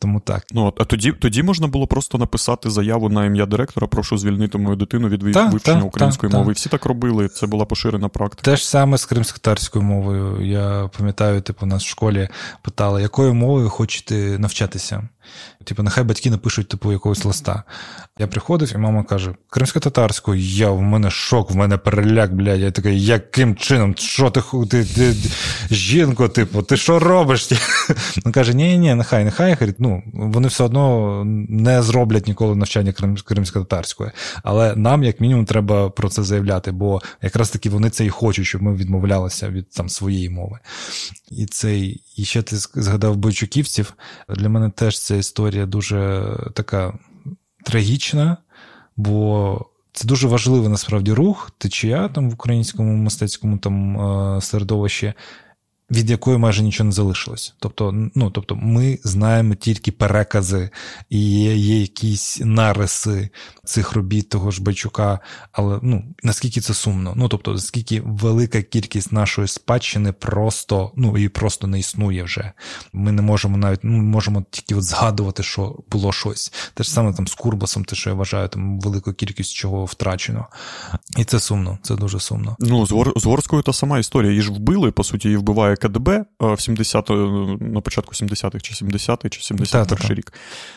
[0.00, 0.44] Тому так.
[0.52, 4.76] Ну, а тоді тоді можна було просто написати заяву на ім'я директора, прошу звільнити мою
[4.76, 6.52] дитину від та, вивчення та, української та, мови.
[6.52, 8.42] І всі так робили, це була поширена практика.
[8.42, 10.46] Те ж саме з кримсько-татарською мовою.
[10.46, 12.28] Я пам'ятаю, типу, нас в школі
[12.62, 15.08] питали, якою мовою хочете навчатися.
[15.64, 17.62] Типу, нехай батьки напишуть типу якогось листа.
[18.18, 22.60] Я приходив, і мама каже: кримсько-татарською, я в мене шок, в мене переляк, блядь.
[22.60, 23.94] Я такий, яким чином?
[23.96, 25.14] Що ти ти, ти,
[25.70, 27.52] жінко, типу, ти що робиш?
[28.26, 29.54] Він каже: ні, ні, нехай, нехай.
[29.54, 32.92] Говорить, ну, вони все одно не зроблять ніколи навчання
[33.24, 34.10] кримсько-татарської.
[34.42, 38.46] Але нам, як мінімум, треба про це заявляти, бо якраз таки вони це і хочуть,
[38.46, 40.58] щоб ми відмовлялися від там своєї мови.
[41.30, 43.94] І цей, і ще ти згадав бойчуківців.
[44.28, 46.98] Для мене теж ця історія дуже така
[47.64, 48.36] трагічна,
[48.96, 49.60] бо
[49.92, 54.00] це дуже важливий насправді рух, течія там в українському мистецькому там
[54.36, 55.12] е, середовищі
[55.90, 57.54] від якої майже нічого не залишилось.
[57.58, 60.70] Тобто, ну, тобто ми знаємо тільки перекази
[61.10, 63.28] і є, якісь нариси
[63.64, 65.20] цих робіт того ж Байчука,
[65.52, 67.12] але ну, наскільки це сумно?
[67.16, 72.52] Ну, тобто, наскільки велика кількість нашої спадщини просто ну, і просто не існує вже.
[72.92, 76.52] Ми не можемо навіть ну, можемо тільки от згадувати, що було щось.
[76.74, 80.46] Те ж саме там з Курбасом, те, що я вважаю, там велика кількість чого втрачено.
[81.16, 82.56] І це сумно, це дуже сумно.
[82.58, 82.86] Ну,
[83.16, 84.30] з Горською та сама історія.
[84.30, 87.10] Її ж вбили, по суті, її вбиває КДБ е, в 70
[87.60, 90.32] на початку 70-х, чи 70-й, чи 71 рік.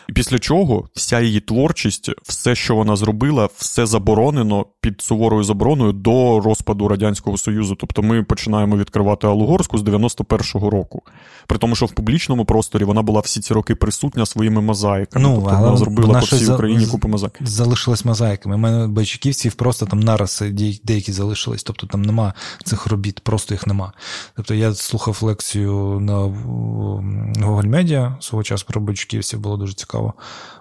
[0.08, 5.92] І після чого вся її творчість, все, що вона зробила, все заборонено під суворою забороною
[5.92, 7.76] до розпаду Радянського Союзу.
[7.80, 11.02] Тобто ми починаємо відкривати Алугорську з 91-го року.
[11.46, 15.28] При тому, що в публічному просторі вона була всі ці роки присутня своїми мозаїками.
[15.28, 17.34] Ну, тобто вона зробила по всій Україні купу мозаїк.
[17.40, 18.54] Залишилась мозаїками.
[18.54, 22.34] У мене Байчиківців просто там нараси деякі залишились, тобто там нема
[22.64, 23.92] цих робіт, просто їх нема.
[24.36, 30.14] Тобто я слухав лекцію на Google Media свого часу про Бойчуківців, було дуже цікаво.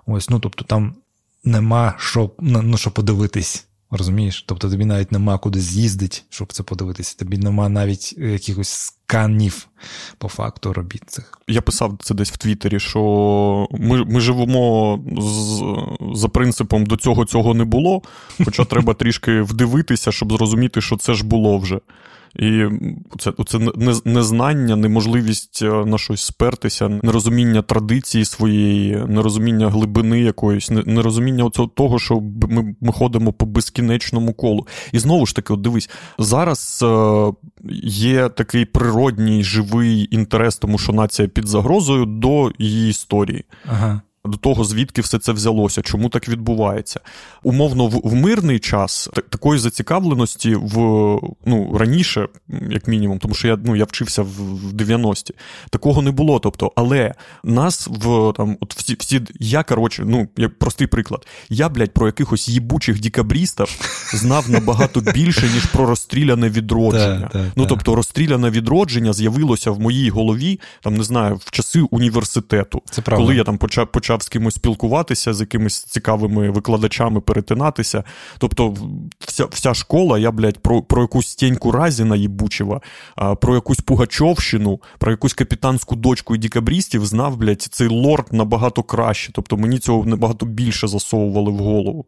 [0.06, 0.96] Ось, ну тобто там
[1.44, 3.68] нема що ну, що подивитись.
[3.94, 4.46] Розумієш?
[4.48, 7.18] Тобто тобі навіть нема куди з'їздити, щоб це подивитися.
[7.20, 9.68] Тобі нема навіть якихось сканів
[10.18, 11.40] по факту робіт цих.
[11.48, 15.64] Я писав це десь в Твіттері, що ми ми живемо з,
[16.20, 18.02] за принципом до цього цього не було,
[18.46, 21.80] хоча треба трішки вдивитися, щоб зрозуміти, що це ж було вже.
[22.36, 22.66] І
[23.20, 23.60] це це
[24.06, 32.00] незнання, неможливість е, на щось спертися, нерозуміння традиції своєї, нерозуміння глибини якоїсь, нерозуміння оцього того,
[32.00, 34.68] що ми ми ходимо по безкінечному колу.
[34.92, 37.32] І знову ж таки, от дивись, зараз е,
[37.84, 43.46] є такий природній живий інтерес, тому що нація під загрозою до її історії.
[43.66, 47.00] Ага до того, звідки все це взялося, чому так відбувається.
[47.44, 50.76] Умовно, в, в мирний час такої зацікавленості в
[51.46, 52.28] ну, раніше,
[52.70, 55.34] як мінімум, тому що я ну, я вчився в, в 90-ті,
[55.70, 56.40] такого не було.
[56.40, 57.14] Тобто, Але
[57.44, 62.06] нас в там, от всі, всі я коротше, ну, як простий приклад, я, блядь, про
[62.06, 63.68] якихось їбучих дікабрістів
[64.14, 67.52] знав набагато більше, ніж про розстріляне відродження.
[67.56, 73.02] Ну, тобто, розстріляне відродження з'явилося в моїй голові, там не знаю, в часи університету, Це
[73.02, 78.04] коли я там почав почав з кимось спілкуватися, з якимись цікавими викладачами перетинатися.
[78.38, 78.76] Тобто,
[79.20, 82.82] вся вся школа, я, блядь, про про якусь стіньку Разіна Єбучева,
[83.42, 89.32] про якусь Пугачовщину, про якусь капітанську дочку і дікабрістів знав, блядь, цей лорд набагато краще.
[89.34, 92.06] Тобто мені цього набагато більше засовували в голову.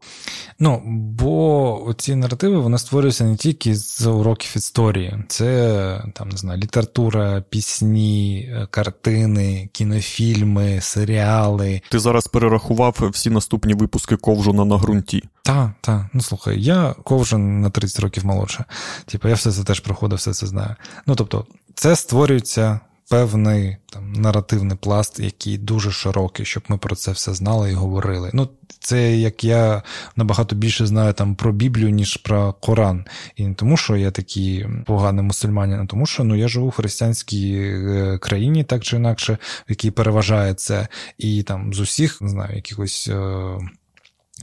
[0.58, 6.60] Ну, бо ці наративи вони створюються не тільки з уроків історії, це там не знаю,
[6.60, 15.24] література, пісні, е, картини, кінофільми, серіали, ти зараз перерахував всі наступні випуски ковжуна на ґрунті.
[15.42, 16.08] Та, та.
[16.12, 18.64] Ну слухай, я ковжен на 30 років молодше.
[19.06, 20.74] Типу, я все це теж проходив, все це знаю.
[21.06, 27.12] Ну тобто, це створюється певний там наративний пласт, який дуже широкий, щоб ми про це
[27.12, 28.30] все знали і говорили.
[28.32, 28.48] Ну,
[28.80, 29.82] це як я
[30.16, 33.04] набагато більше знаю там про Біблію, ніж про Коран.
[33.36, 36.70] І не тому, що я такий поганий мусульманин, а тому, що ну я живу в
[36.70, 39.38] християнській е, країні, так чи інакше,
[39.68, 40.88] в якій переважає це,
[41.18, 43.08] і там з усіх не знаю, якихось.
[43.08, 43.58] Е,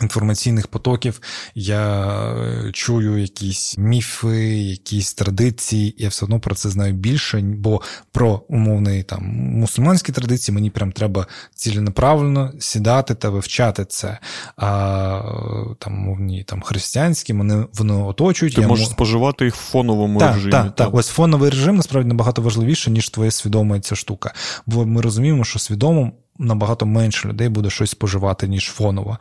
[0.02, 1.22] інформаційних потоків
[1.56, 7.82] я е, чую якісь міфи, якісь традиції, я все одно про це знаю більше, бо
[8.12, 14.20] про умовний там мусульманські традиції мені прям треба ціленаправленно сідати та вивчати це.
[14.58, 15.22] А
[15.80, 18.56] там мовні там християнські вони воно оточують.
[18.56, 18.93] Ти я можеш мож...
[18.93, 20.52] споживати їх в фоновому так, режимі.
[20.52, 24.34] Так, так, ось фоновий режим насправді набагато важливіше, ніж твоє свідома ця штука.
[24.66, 26.12] Бо ми розуміємо, що свідомо
[26.42, 29.18] набагато менше людей буде щось споживати, ніж фоново.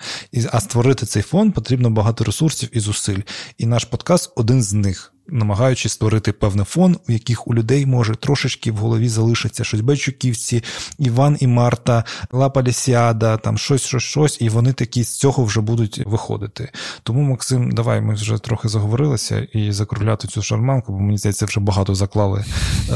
[0.52, 3.20] А створити цей фон потрібно багато ресурсів і зусиль.
[3.58, 8.14] І наш подкаст один з них намагаючись створити певний фон, в яких у людей може
[8.14, 10.62] трошечки в голові залишиться щось Байчуківці,
[10.98, 15.60] Іван і Марта, Лапа Лісіада, там щось, щось, щось, і вони такі з цього вже
[15.60, 16.72] будуть виходити.
[17.02, 21.60] Тому, Максим, давай ми вже трохи заговорилися і закругляти цю шарманку, бо мені здається, вже
[21.60, 22.44] багато заклали
[22.90, 22.94] е,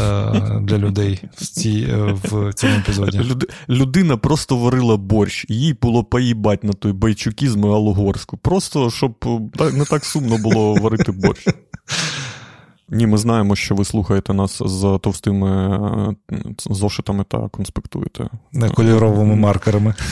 [0.61, 3.18] для людей в ці, е, в цьому епізоді.
[3.18, 8.37] Люд, людина просто варила борщ, їй було поїбать на той байчукізм і Алугорську.
[8.37, 9.14] Просто щоб
[9.61, 11.47] е, не так сумно було варити борщ.
[12.89, 15.78] Ні, ми знаємо, що ви слухаєте нас з товстими
[16.32, 16.37] е,
[16.70, 18.28] зошитами та конспектуєте.
[18.53, 19.95] Не кольоровими маркерами.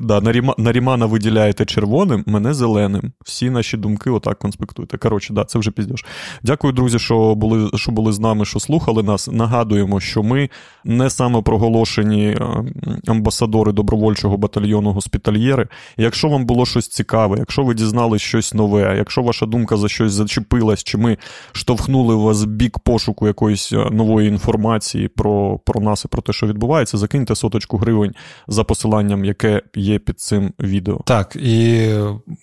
[0.00, 0.20] Да,
[0.58, 3.12] Нарімана виділяєте червоним, мене зеленим.
[3.24, 4.98] Всі наші думки отак конспектуєте.
[4.98, 6.04] Коротше, да, це вже піздєш.
[6.42, 9.28] Дякую, друзі, що були що були з нами, що слухали нас.
[9.28, 10.50] Нагадуємо, що ми
[10.84, 12.64] не самопроголошені е,
[13.06, 15.68] амбасадори добровольчого батальйону госпітальєри.
[15.96, 20.12] Якщо вам було щось цікаве, якщо ви дізнались щось нове, якщо ваша думка за щось
[20.12, 21.16] зачепилась, чи ми
[21.52, 26.32] штовхнули вас в бік пошуку якоїсь е, нової інформації про, про нас і про те,
[26.32, 28.14] що відбувається, закиньте соточку гривень
[28.48, 31.00] за посиланням, яке є під цим відео.
[31.04, 31.88] Так, і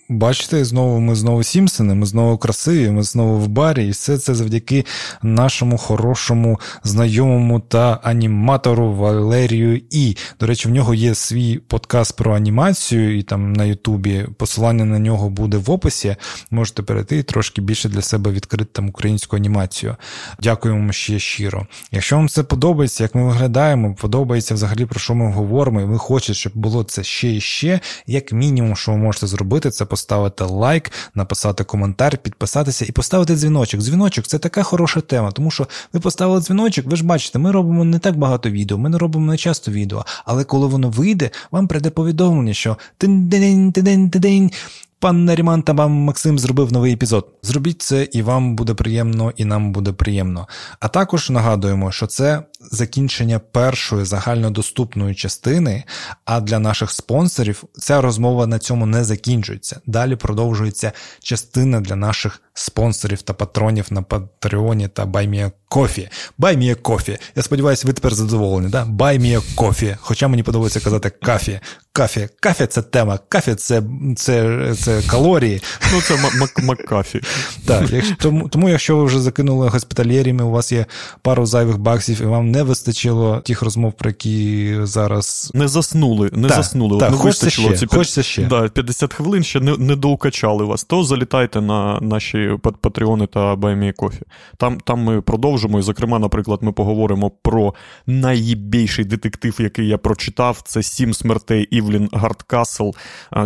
[0.08, 4.34] бачите, знову ми знову Сімпсони, ми знову красиві, ми знову в барі, і все це
[4.34, 4.84] завдяки
[5.22, 10.16] нашому хорошому знайомому та аніматору Валерію І.
[10.40, 14.98] До речі, в нього є свій подкаст про анімацію, і там на Ютубі посилання на
[14.98, 16.16] нього буде в описі.
[16.50, 19.96] Можете перейти і трошки більше для себе відкрити там українську анімацію.
[20.42, 21.66] Дякуємо ще щиро.
[21.92, 25.98] Якщо вам це подобається, як ми виглядаємо, подобається взагалі про що ми говоримо, і ви
[25.98, 30.44] хочете, щоб було це ще і ще, як мінімум, що ви можете зробити, це поставити
[30.44, 33.80] лайк, написати коментар, підписатися і поставити дзвіночок.
[33.80, 37.84] Дзвіночок це така хороша тема, тому що ви поставили дзвіночок, ви ж бачите, ми робимо
[37.84, 41.68] не так багато відео, ми не робимо не часто відео, але коли воно вийде, вам
[41.68, 44.50] прийде повідомлення, що тин-день-тин-день-тин,
[44.98, 47.28] Пан Наріман та вам Максим зробив новий епізод.
[47.42, 50.48] Зробіть це, і вам буде приємно, і нам буде приємно.
[50.80, 55.84] А також нагадуємо, що це закінчення першої загальнодоступної частини.
[56.24, 59.80] А для наших спонсорів ця розмова на цьому не закінчується.
[59.86, 60.92] Далі продовжується
[61.22, 66.08] частина для наших спонсорів та патронів на Патреоні та Баймія Кофі.
[66.38, 67.18] Баймія Кофі.
[67.36, 68.68] Я сподіваюся, ви тепер задоволені.
[68.70, 68.84] да?
[68.84, 69.96] Buy Me a Coffee.
[70.00, 71.60] Хоча мені подобається казати кафі.
[71.96, 72.28] Кафі.
[72.40, 73.18] Кафі це тема.
[73.28, 73.82] Кафі це
[74.16, 75.62] це, це калорії.
[75.92, 76.16] Ну, це
[76.62, 77.20] Маккафі.
[77.66, 80.86] Так, якщо, тому, тому, якщо ви вже закинули госпітальєрами, у вас є
[81.22, 85.50] пару зайвих баксів, і вам не вистачило тих розмов, про які зараз.
[85.54, 87.00] Не заснули, не так, заснули.
[87.00, 88.42] Так, не хочеться ще, ці хочеться ще.
[88.42, 93.92] Да, 50 хвилин ще не не доукачали вас, то залітайте на наші патреони та Баймі
[93.92, 94.22] Кофі.
[94.56, 95.78] Там, там ми продовжимо.
[95.78, 97.74] І, зокрема, наприклад, ми поговоримо про
[98.06, 100.60] найбільший детектив, який я прочитав.
[100.64, 102.90] Це Сім смертей Івлін Гардкасл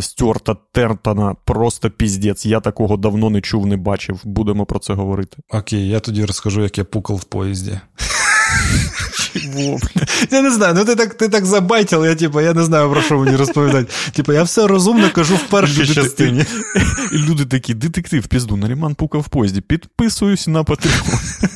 [0.00, 1.36] Стюарта Тертона.
[1.44, 2.46] Просто піздець.
[2.46, 4.20] Я такого давно не чув, не бачив.
[4.24, 5.36] Будемо про це говорити.
[5.48, 7.80] Окей, я тоді розкажу, як я пукав в поїзді.
[10.30, 13.02] Я не знаю, ну ти так ти так забайтив, я типу, я не знаю, про
[13.02, 13.92] що мені розповідати.
[14.12, 16.44] Типу, я все розумно кажу в першій частині.
[17.12, 19.60] І люди такі, детектив, пізду, Наріман пукав в поїзді.
[19.60, 21.48] Підписуюсь на Patreon.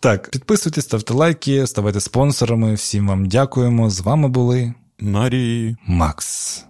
[0.00, 2.74] Так, підписуйтесь, ставте лайки, ставайте спонсорами.
[2.74, 3.90] Всім вам дякуємо.
[3.90, 6.64] З вами були Нарі Макс.